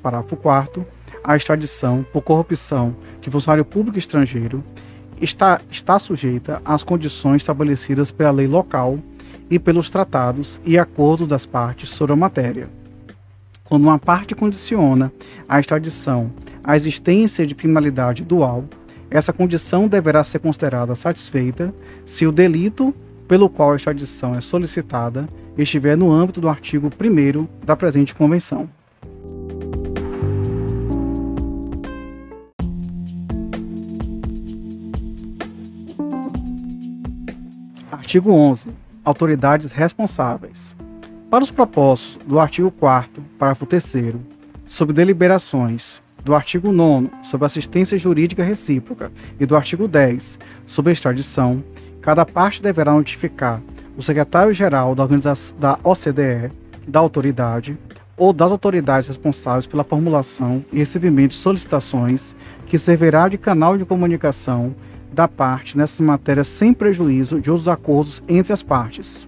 Parágrafo 0.02 0.36
4 0.36 0.86
a 1.24 1.38
extradição 1.38 2.06
por 2.12 2.22
corrupção 2.22 2.96
de 3.22 3.32
funcionário 3.32 3.64
público 3.64 3.98
estrangeiro 3.98 4.64
está, 5.22 5.62
está 5.72 5.98
sujeita 5.98 6.62
às 6.66 6.84
condições 6.84 7.38
estabelecidas 7.38 8.12
pela 8.12 8.32
lei 8.32 8.48
local 8.48 9.00
e 9.50 9.58
pelos 9.58 9.90
tratados 9.90 10.60
e 10.66 10.78
acordos 10.78 11.28
das 11.28 11.46
partes 11.46 11.90
sobre 11.90 12.14
a 12.14 12.18
matéria. 12.18 12.70
Quando 13.74 13.86
uma 13.86 13.98
parte 13.98 14.36
condiciona 14.36 15.12
a 15.50 15.60
extradição 15.60 16.32
à 16.64 16.76
existência 16.76 17.44
de 17.44 17.56
criminalidade 17.56 18.24
dual, 18.24 18.66
essa 19.10 19.34
condição 19.34 19.88
deverá 19.88 20.24
ser 20.24 20.38
considerada 20.38 20.94
satisfeita 20.94 21.74
se 22.06 22.28
o 22.28 22.32
delito 22.32 22.94
pelo 23.28 23.50
qual 23.50 23.72
a 23.72 23.76
extradição 23.76 24.36
é 24.36 24.42
solicitada 24.42 25.28
estiver 25.58 25.98
no 25.98 26.12
âmbito 26.12 26.40
do 26.40 26.48
artigo 26.48 26.88
1 26.88 27.48
da 27.66 27.76
presente 27.76 28.14
convenção. 28.14 28.70
Artigo 37.92 38.32
11. 38.32 38.70
Autoridades 39.04 39.72
responsáveis. 39.72 40.76
Para 41.34 41.44
os 41.44 41.50
propósitos 41.50 42.20
do 42.28 42.40
artigo 42.40 42.70
4 42.70 43.24
parágrafo 43.40 43.66
3 43.66 43.96
sobre 44.68 44.94
deliberações, 44.94 46.00
do 46.24 46.36
artigo 46.36 46.72
9 46.72 47.10
sobre 47.24 47.48
assistência 47.48 47.98
jurídica 47.98 48.44
recíproca 48.44 49.12
e 49.40 49.46
do 49.48 49.56
artigo 49.56 49.88
10 49.88 50.38
sobre 50.64 50.92
extradição, 50.92 51.64
cada 52.04 52.24
parte 52.24 52.62
deverá 52.62 52.94
notificar 52.94 53.64
o 53.98 54.04
secretário-geral 54.04 54.94
da, 54.94 55.08
da 55.58 55.80
OCDE, 55.84 56.52
da 56.88 57.00
autoridade 57.00 57.80
ou 58.16 58.32
das 58.32 58.52
autoridades 58.52 59.08
responsáveis 59.08 59.66
pela 59.66 59.84
formulação 59.84 60.64
e 60.72 60.78
recebimento 60.78 61.30
de 61.30 61.38
solicitações, 61.38 62.36
que 62.68 62.78
servirá 62.78 63.28
de 63.28 63.40
canal 63.40 63.76
de 63.76 63.86
comunicação 63.86 64.76
da 65.12 65.28
parte 65.28 65.80
nessa 65.80 66.04
matéria 66.04 66.44
sem 66.44 66.76
prejuízo 66.76 67.42
de 67.42 67.50
outros 67.50 67.68
acordos 67.68 68.22
entre 68.28 68.54
as 68.54 68.62
partes. 68.62 69.28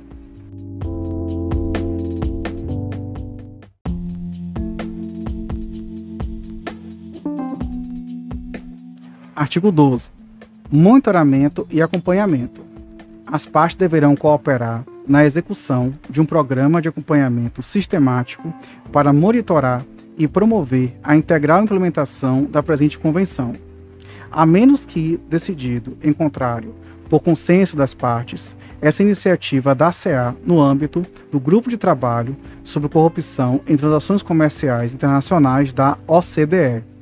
Artigo 9.45 9.71
12. 9.71 10.09
Monitoramento 10.71 11.67
e 11.69 11.79
acompanhamento. 11.79 12.63
As 13.27 13.45
partes 13.45 13.75
deverão 13.75 14.15
cooperar 14.15 14.83
na 15.07 15.23
execução 15.23 15.93
de 16.09 16.19
um 16.19 16.25
programa 16.25 16.81
de 16.81 16.89
acompanhamento 16.89 17.61
sistemático 17.61 18.51
para 18.91 19.13
monitorar 19.13 19.85
e 20.17 20.27
promover 20.27 20.97
a 21.03 21.15
integral 21.15 21.61
implementação 21.61 22.45
da 22.45 22.63
presente 22.63 22.97
convenção. 22.97 23.53
A 24.31 24.47
menos 24.47 24.83
que 24.83 25.19
decidido, 25.29 25.95
em 26.01 26.11
contrário, 26.11 26.73
por 27.07 27.21
consenso 27.21 27.77
das 27.77 27.93
partes, 27.93 28.57
essa 28.81 29.03
iniciativa 29.03 29.75
dar-se-á 29.75 30.33
no 30.43 30.59
âmbito 30.59 31.05
do 31.31 31.39
Grupo 31.39 31.69
de 31.69 31.77
Trabalho 31.77 32.35
sobre 32.63 32.89
Corrupção 32.89 33.61
em 33.67 33.77
Transações 33.77 34.23
Comerciais 34.23 34.95
Internacionais 34.95 35.71
da 35.71 35.99
OCDE 36.07 36.94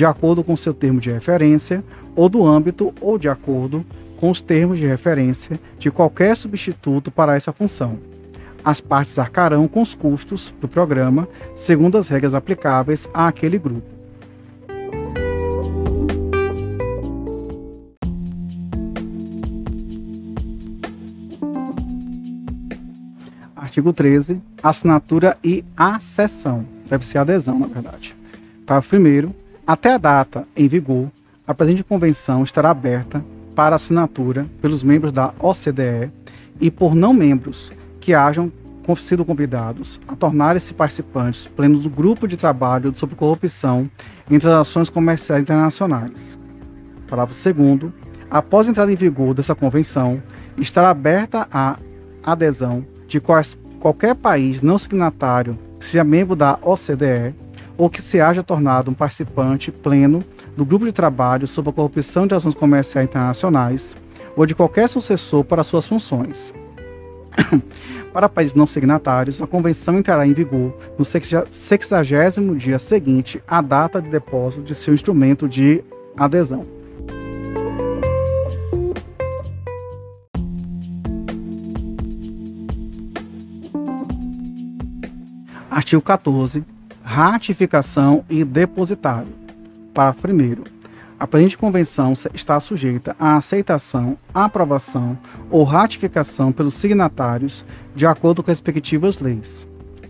de 0.00 0.06
acordo 0.06 0.42
com 0.42 0.56
seu 0.56 0.72
termo 0.72 0.98
de 0.98 1.10
referência, 1.10 1.84
ou 2.16 2.26
do 2.26 2.46
âmbito 2.46 2.94
ou 3.02 3.18
de 3.18 3.28
acordo 3.28 3.84
com 4.16 4.30
os 4.30 4.40
termos 4.40 4.78
de 4.78 4.86
referência 4.86 5.60
de 5.78 5.90
qualquer 5.90 6.34
substituto 6.34 7.10
para 7.10 7.36
essa 7.36 7.52
função. 7.52 7.98
As 8.64 8.80
partes 8.80 9.18
arcarão 9.18 9.68
com 9.68 9.82
os 9.82 9.94
custos 9.94 10.54
do 10.58 10.66
programa, 10.66 11.28
segundo 11.54 11.98
as 11.98 12.08
regras 12.08 12.32
aplicáveis 12.32 13.10
àquele 13.12 13.58
grupo. 13.58 13.82
Artigo 23.54 23.92
13. 23.92 24.40
Assinatura 24.62 25.36
e 25.44 25.62
acessão. 25.76 26.64
Deve 26.88 27.04
ser 27.04 27.18
adesão, 27.18 27.58
na 27.58 27.66
verdade. 27.66 28.16
Parágrafo 28.64 28.96
1. 28.96 29.49
Até 29.70 29.92
a 29.92 29.98
data 29.98 30.48
em 30.56 30.66
vigor, 30.66 31.12
a 31.46 31.54
presente 31.54 31.84
convenção 31.84 32.42
estará 32.42 32.70
aberta 32.70 33.24
para 33.54 33.76
assinatura 33.76 34.48
pelos 34.60 34.82
membros 34.82 35.12
da 35.12 35.32
OCDE 35.38 36.10
e 36.60 36.72
por 36.72 36.92
não 36.92 37.12
membros 37.12 37.70
que 38.00 38.12
hajam 38.12 38.50
sido 38.96 39.24
convidados 39.24 40.00
a 40.08 40.16
tornarem-se 40.16 40.74
participantes 40.74 41.46
plenos 41.46 41.84
do 41.84 41.88
grupo 41.88 42.26
de 42.26 42.36
trabalho 42.36 42.92
sobre 42.96 43.14
corrupção 43.14 43.88
em 44.28 44.40
transações 44.40 44.90
comerciais 44.90 45.42
internacionais. 45.42 46.36
Parágrafo 47.08 47.52
2 47.52 47.92
Após 48.28 48.66
a 48.66 48.70
entrada 48.72 48.90
em 48.90 48.96
vigor 48.96 49.34
dessa 49.34 49.54
convenção, 49.54 50.20
estará 50.58 50.90
aberta 50.90 51.46
a 51.52 51.78
adesão 52.24 52.84
de 53.06 53.20
quais, 53.20 53.56
qualquer 53.78 54.16
país 54.16 54.60
não 54.60 54.78
signatário 54.78 55.56
que 55.78 55.86
seja 55.86 56.02
membro 56.02 56.34
da 56.34 56.58
OCDE 56.60 57.36
ou 57.80 57.88
que 57.88 58.02
se 58.02 58.20
haja 58.20 58.42
tornado 58.42 58.90
um 58.90 58.94
participante 58.94 59.72
pleno 59.72 60.22
do 60.54 60.66
grupo 60.66 60.84
de 60.84 60.92
trabalho 60.92 61.48
sobre 61.48 61.70
a 61.70 61.72
corrupção 61.72 62.26
de 62.26 62.34
ações 62.34 62.54
comerciais 62.54 63.08
internacionais 63.08 63.96
ou 64.36 64.44
de 64.44 64.54
qualquer 64.54 64.86
sucessor 64.86 65.42
para 65.44 65.64
suas 65.64 65.86
funções. 65.86 66.52
para 68.12 68.28
países 68.28 68.52
não 68.52 68.66
signatários, 68.66 69.40
a 69.40 69.46
convenção 69.46 69.98
entrará 69.98 70.26
em 70.26 70.34
vigor 70.34 70.76
no 70.98 71.06
60 71.06 72.02
dia 72.58 72.78
seguinte 72.78 73.42
à 73.48 73.62
data 73.62 73.98
de 74.02 74.10
depósito 74.10 74.62
de 74.62 74.74
seu 74.74 74.92
instrumento 74.92 75.48
de 75.48 75.82
adesão. 76.18 76.66
Artigo 85.70 86.02
14 86.02 86.62
ratificação 87.10 88.24
e 88.30 88.44
depositário. 88.44 89.26
Parágrafo 89.92 90.28
1. 90.28 90.62
A 91.18 91.26
presente 91.26 91.58
convenção 91.58 92.12
está 92.32 92.60
sujeita 92.60 93.16
à 93.18 93.36
aceitação, 93.36 94.16
aprovação 94.32 95.18
ou 95.50 95.64
ratificação 95.64 96.52
pelos 96.52 96.74
signatários 96.74 97.64
de 97.96 98.06
acordo 98.06 98.44
com 98.44 98.50
as 98.52 98.58
respectivas 98.58 99.18
leis. 99.18 99.66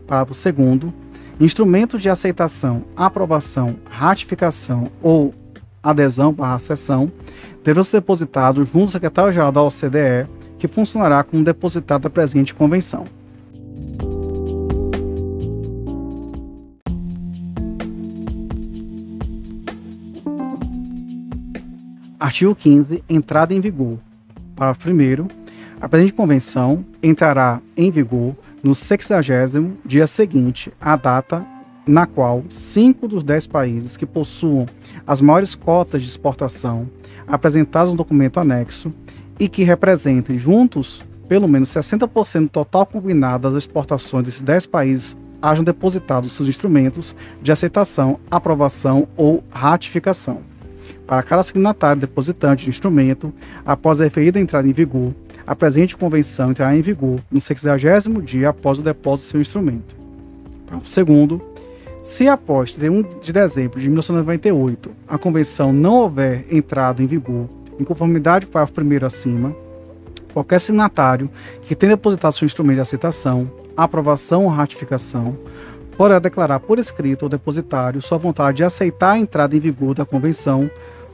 Parágrafo 0.06 0.34
2 0.52 0.92
Instrumentos 1.40 2.02
de 2.02 2.10
aceitação, 2.10 2.84
aprovação, 2.94 3.76
ratificação 3.88 4.92
ou 5.02 5.34
adesão 5.82 6.34
para 6.34 6.54
a 6.54 6.58
sessão 6.58 7.10
deverão 7.64 7.82
ser 7.82 7.96
depositados 7.96 8.68
junto 8.68 8.80
ao 8.80 8.88
secretário-geral 8.88 9.50
da 9.50 9.62
OCDE, 9.62 10.28
que 10.58 10.68
funcionará 10.68 11.24
como 11.24 11.42
depositário 11.42 12.02
da 12.02 12.10
presente 12.10 12.54
convenção. 12.54 13.06
Artigo 22.20 22.54
15. 22.54 23.02
Entrada 23.08 23.54
em 23.54 23.60
vigor. 23.60 23.98
Parágrafo 24.54 24.90
1. 24.90 25.26
A 25.80 25.88
presente 25.88 26.12
convenção 26.12 26.84
entrará 27.02 27.62
em 27.74 27.90
vigor 27.90 28.36
no 28.62 28.74
60 28.74 29.22
dia 29.86 30.06
seguinte 30.06 30.70
à 30.78 30.96
data 30.96 31.42
na 31.86 32.06
qual 32.06 32.44
cinco 32.50 33.08
dos 33.08 33.24
dez 33.24 33.46
países 33.46 33.96
que 33.96 34.04
possuam 34.04 34.66
as 35.06 35.22
maiores 35.22 35.54
cotas 35.54 36.02
de 36.02 36.08
exportação 36.08 36.90
apresentadas 37.26 37.88
no 37.88 37.96
documento 37.96 38.38
anexo 38.38 38.92
e 39.38 39.48
que 39.48 39.64
representem 39.64 40.38
juntos 40.38 41.02
pelo 41.26 41.48
menos 41.48 41.70
60% 41.70 42.40
do 42.40 42.48
total 42.50 42.84
combinado 42.84 43.48
das 43.48 43.64
exportações 43.64 44.26
desses 44.26 44.42
10 44.42 44.66
países 44.66 45.16
hajam 45.40 45.64
depositado 45.64 46.28
seus 46.28 46.50
instrumentos 46.50 47.16
de 47.40 47.50
aceitação, 47.50 48.20
aprovação 48.30 49.08
ou 49.16 49.42
ratificação. 49.48 50.49
Para 51.10 51.24
cada 51.24 51.42
signatário 51.42 52.00
depositante 52.00 52.62
de 52.62 52.70
instrumento, 52.70 53.34
após 53.66 54.00
a 54.00 54.04
referida 54.04 54.38
entrada 54.38 54.68
em 54.68 54.72
vigor, 54.72 55.12
a 55.44 55.56
presente 55.56 55.96
convenção 55.96 56.52
entrará 56.52 56.76
em 56.76 56.80
vigor 56.80 57.18
no 57.28 57.40
60 57.40 57.76
dia 58.22 58.50
após 58.50 58.78
o 58.78 58.82
depósito 58.82 59.26
do 59.26 59.30
seu 59.32 59.40
instrumento. 59.40 59.96
Segundo, 60.84 61.42
se 62.00 62.28
após 62.28 62.70
31 62.70 63.02
de 63.20 63.32
dezembro 63.32 63.80
de 63.80 63.88
1998 63.88 64.88
a 65.08 65.18
convenção 65.18 65.72
não 65.72 65.94
houver 65.94 66.44
entrado 66.48 67.02
em 67.02 67.08
vigor 67.08 67.48
em 67.80 67.82
conformidade 67.82 68.46
com 68.46 68.50
o 68.50 68.52
parágrafo 68.52 68.80
1 68.80 69.04
acima, 69.04 69.56
qualquer 70.32 70.60
signatário 70.60 71.28
que 71.62 71.74
tenha 71.74 71.96
depositado 71.96 72.34
seu 72.34 72.46
instrumento 72.46 72.76
de 72.76 72.82
aceitação, 72.82 73.50
aprovação 73.76 74.44
ou 74.44 74.48
ratificação 74.48 75.36
poderá 75.96 76.20
declarar 76.20 76.60
por 76.60 76.78
escrito 76.78 77.24
ao 77.24 77.28
depositário 77.28 78.00
sua 78.00 78.16
vontade 78.16 78.58
de 78.58 78.64
aceitar 78.64 79.14
a 79.14 79.18
entrada 79.18 79.56
em 79.56 79.60
vigor 79.60 79.92
da 79.92 80.06
convenção 80.06 80.70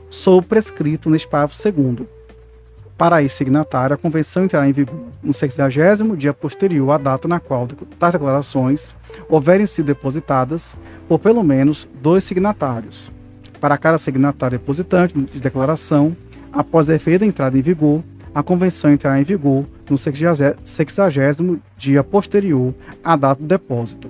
sob 0.09 0.45
prescrito 0.47 1.09
neste 1.09 1.27
parágrafo 1.27 1.71
2 1.71 2.17
para 2.97 3.21
esse 3.21 3.35
signatário, 3.35 3.93
a 3.93 3.97
convenção 3.97 4.45
entrará 4.45 4.67
em 4.67 4.71
vigor 4.71 4.95
no 5.21 5.31
60 5.31 6.17
dia 6.17 6.33
posterior 6.33 6.89
à 6.89 6.97
data 6.97 7.27
na 7.27 7.39
qual 7.39 7.67
tais 7.99 8.13
declarações 8.13 8.95
houverem 9.29 9.67
sido 9.67 9.85
depositadas 9.85 10.75
por 11.07 11.19
pelo 11.19 11.43
menos 11.43 11.87
dois 12.01 12.23
signatários. 12.23 13.11
Para 13.61 13.77
cada 13.77 13.99
signatário 13.99 14.57
depositante 14.57 15.13
de 15.15 15.39
declaração, 15.39 16.17
após 16.51 16.89
a 16.89 16.93
referida 16.93 17.23
entrada 17.23 17.55
em 17.55 17.61
vigor, 17.61 18.03
a 18.33 18.41
convenção 18.41 18.91
entrará 18.91 19.21
em 19.21 19.23
vigor 19.23 19.65
no 19.87 19.97
60 19.97 20.57
dia 21.77 22.03
posterior 22.03 22.73
à 23.03 23.15
data 23.15 23.41
do 23.41 23.47
depósito. 23.47 24.09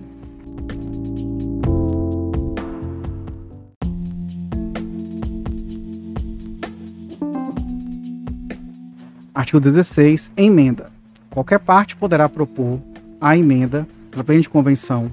Artigo 9.37 9.59
16. 9.59 10.31
Emenda. 10.35 10.89
Qualquer 11.29 11.59
parte 11.59 11.95
poderá 11.95 12.27
propor 12.27 12.81
a 13.21 13.37
emenda 13.37 13.87
pela 14.09 14.23
presente 14.23 14.49
convenção. 14.49 15.11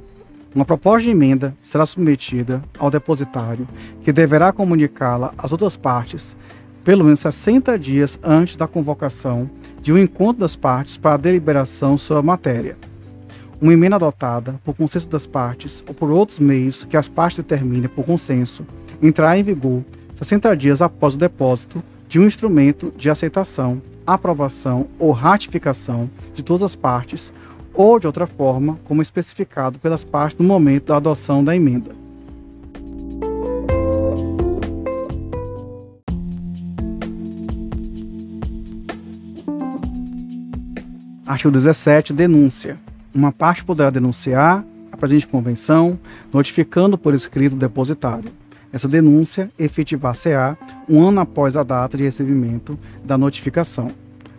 Uma 0.55 0.65
proposta 0.65 1.03
de 1.03 1.11
emenda 1.11 1.55
será 1.61 1.85
submetida 1.85 2.65
ao 2.79 2.91
depositário, 2.91 3.69
que 4.03 4.15
deverá 4.15 4.51
comunicá-la 4.51 5.35
às 5.37 5.53
outras 5.53 5.77
partes 5.77 6.35
pelo 6.83 7.05
menos 7.05 7.21
60 7.21 7.79
dias 7.79 8.19
antes 8.23 8.57
da 8.57 8.67
convocação 8.67 9.51
de 9.83 9.93
um 9.93 9.99
encontro 9.99 10.41
das 10.41 10.57
partes 10.57 10.97
para 10.97 11.17
a 11.17 11.19
deliberação 11.19 11.99
sobre 11.99 12.21
a 12.21 12.27
matéria. 12.27 12.79
Uma 13.61 13.75
emenda 13.75 13.97
adotada 13.97 14.59
por 14.65 14.75
consenso 14.75 15.11
das 15.11 15.27
partes 15.27 15.85
ou 15.87 15.93
por 15.93 16.11
outros 16.11 16.39
meios 16.39 16.83
que 16.83 16.97
as 16.97 17.09
partes 17.09 17.37
determinem 17.37 17.91
por 17.91 18.07
consenso 18.07 18.65
entrará 19.03 19.37
em 19.37 19.43
vigor 19.43 19.85
60 20.15 20.57
dias 20.57 20.81
após 20.81 21.15
o 21.15 21.19
depósito 21.19 21.85
de 22.09 22.19
um 22.19 22.27
instrumento 22.27 22.93
de 22.97 23.11
aceitação 23.11 23.81
aprovação 24.07 24.87
ou 24.99 25.13
ratificação 25.13 26.11
de 26.35 26.45
todas 26.45 26.63
as 26.63 26.77
partes, 26.77 27.33
ou 27.73 27.99
de 27.99 28.07
outra 28.07 28.27
forma, 28.27 28.79
como 28.85 29.03
especificado 29.03 29.79
pelas 29.79 30.05
partes 30.05 30.39
no 30.39 30.45
momento 30.45 30.87
da 30.87 30.97
adoção 30.97 31.43
da 31.43 31.57
emenda. 31.57 31.95
Artigo 41.27 41.51
17. 41.51 42.13
Denúncia. 42.13 42.79
Uma 43.13 43.33
parte 43.33 43.65
poderá 43.65 43.91
denunciar 43.91 44.65
a 44.93 44.97
presente 44.97 45.27
convenção, 45.27 45.99
notificando 46.33 46.97
por 46.97 47.13
escrito 47.13 47.55
o 47.55 47.59
depositário. 47.59 48.31
Essa 48.75 48.89
denúncia 48.89 49.49
efetivar-se-á 49.57 50.57
um 50.89 51.01
ano 51.01 51.21
após 51.21 51.57
a 51.57 51.63
data 51.63 51.97
de 51.97 52.03
recebimento 52.03 52.77
da 53.05 53.17
notificação. 53.17 53.93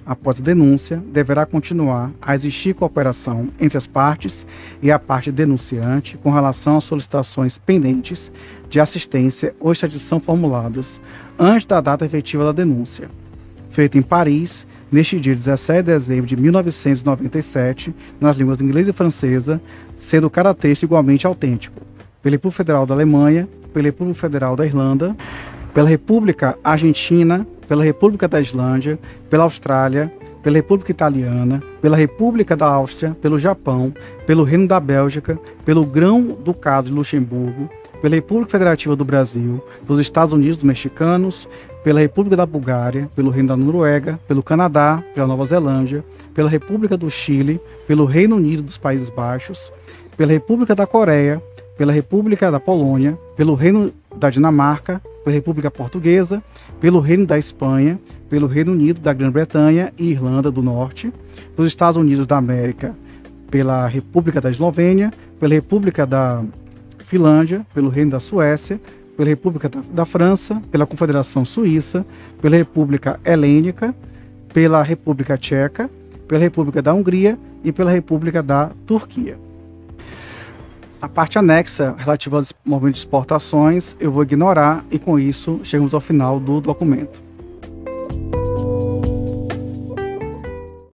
Após 0.05 0.41
a 0.41 0.43
denúncia, 0.43 1.01
deverá 1.07 1.45
continuar 1.45 2.11
a 2.21 2.35
existir 2.35 2.75
cooperação 2.75 3.47
entre 3.61 3.77
as 3.77 3.87
partes 3.87 4.45
e 4.81 4.91
a 4.91 4.99
parte 4.99 5.31
denunciante 5.31 6.17
com 6.17 6.31
relação 6.31 6.75
às 6.75 6.83
solicitações 6.83 7.57
pendentes 7.57 8.29
de 8.69 8.77
assistência 8.77 9.55
ou 9.57 9.71
extradição 9.71 10.19
formuladas 10.19 10.99
antes 11.39 11.65
da 11.65 11.79
data 11.79 12.03
efetiva 12.05 12.43
da 12.43 12.51
denúncia. 12.51 13.09
Feita 13.69 13.97
em 13.97 14.01
Paris, 14.01 14.67
neste 14.91 15.17
dia 15.17 15.33
17 15.33 15.77
de 15.77 15.93
dezembro 15.93 16.27
de 16.27 16.35
1997, 16.35 17.95
nas 18.19 18.35
línguas 18.35 18.59
inglesa 18.59 18.89
e 18.89 18.93
francesa, 18.93 19.61
sendo 19.97 20.27
o 20.27 20.29
cara 20.29 20.53
texto 20.53 20.83
igualmente 20.83 21.25
autêntico, 21.25 21.81
República 22.21 22.57
Federal 22.57 22.85
da 22.85 22.93
Alemanha, 22.93 23.47
pela 23.75 23.87
República 23.87 24.17
Federal 24.21 24.55
da 24.55 24.65
Irlanda, 24.65 25.13
pela 25.73 25.89
República 25.89 26.57
Argentina, 26.63 27.45
pela 27.67 27.83
República 27.83 28.25
da 28.25 28.39
Islândia, 28.39 28.97
pela 29.29 29.43
Austrália, 29.43 30.09
pela 30.41 30.55
República 30.55 30.91
Italiana, 30.91 31.61
pela 31.81 31.97
República 31.97 32.55
da 32.55 32.67
Áustria, 32.67 33.17
pelo 33.21 33.37
Japão, 33.37 33.93
pelo 34.25 34.45
Reino 34.45 34.65
da 34.65 34.79
Bélgica, 34.79 35.37
pelo 35.65 35.85
Grão-Ducado 35.85 36.87
de 36.87 36.93
Luxemburgo, 36.93 37.69
pela 38.01 38.15
República 38.15 38.51
Federativa 38.51 38.95
do 38.95 39.03
Brasil, 39.03 39.61
pelos 39.85 39.99
Estados 39.99 40.33
Unidos 40.33 40.63
Mexicanos, 40.63 41.45
pela 41.83 41.99
República 41.99 42.37
da 42.37 42.45
Bulgária, 42.45 43.09
pelo 43.13 43.29
Reino 43.29 43.49
da 43.49 43.57
Noruega, 43.57 44.17
pelo 44.25 44.41
Canadá, 44.41 45.03
pela 45.13 45.27
Nova 45.27 45.43
Zelândia, 45.43 46.01
pela 46.33 46.49
República 46.49 46.95
do 46.95 47.09
Chile, 47.09 47.59
pelo 47.85 48.05
Reino 48.05 48.37
Unido 48.37 48.63
dos 48.63 48.77
Países 48.77 49.09
Baixos, 49.09 49.69
pela 50.15 50.31
República 50.31 50.73
da 50.73 50.87
Coreia, 50.87 51.43
pela 51.77 51.91
República 51.91 52.49
da 52.49 52.59
Polônia, 52.59 53.17
pelo 53.35 53.53
Reino 53.53 53.91
da 54.15 54.29
Dinamarca, 54.29 55.01
pela 55.23 55.35
República 55.35 55.69
Portuguesa, 55.71 56.41
pelo 56.79 56.99
Reino 56.99 57.25
da 57.25 57.37
Espanha, 57.37 57.99
pelo 58.29 58.47
Reino 58.47 58.71
Unido 58.71 59.01
da 59.01 59.13
Grã-Bretanha 59.13 59.91
e 59.97 60.09
Irlanda 60.09 60.51
do 60.51 60.61
Norte, 60.61 61.11
pelos 61.55 61.71
Estados 61.71 61.97
Unidos 61.97 62.27
da 62.27 62.37
América, 62.37 62.95
pela 63.49 63.87
República 63.87 64.39
da 64.39 64.49
Eslovênia, 64.49 65.11
pela 65.39 65.53
República 65.53 66.05
da 66.05 66.43
Finlândia, 66.99 67.65
pelo 67.73 67.89
Reino 67.89 68.11
da 68.11 68.19
Suécia, 68.19 68.79
pela 69.15 69.29
República 69.29 69.69
da, 69.69 69.81
da 69.91 70.05
França, 70.05 70.61
pela 70.71 70.85
Confederação 70.85 71.45
Suíça, 71.45 72.05
pela 72.41 72.55
República 72.55 73.19
Helênica, 73.23 73.95
pela 74.53 74.81
República 74.83 75.37
Tcheca, 75.37 75.89
pela 76.27 76.41
República 76.41 76.81
da 76.81 76.93
Hungria 76.93 77.37
e 77.63 77.71
pela 77.71 77.91
República 77.91 78.41
da 78.41 78.71
Turquia. 78.85 79.37
A 81.05 81.07
parte 81.07 81.37
anexa 81.37 81.93
relativa 81.99 82.37
aos 82.37 82.51
movimentos 82.65 82.99
de 82.99 83.05
exportações 83.05 83.95
eu 83.99 84.11
vou 84.11 84.23
ignorar 84.23 84.83
e 84.89 84.97
com 84.97 85.19
isso 85.19 85.59
chegamos 85.63 85.93
ao 85.93 86.01
final 86.01 86.39
do 86.39 86.59
documento. 86.59 87.21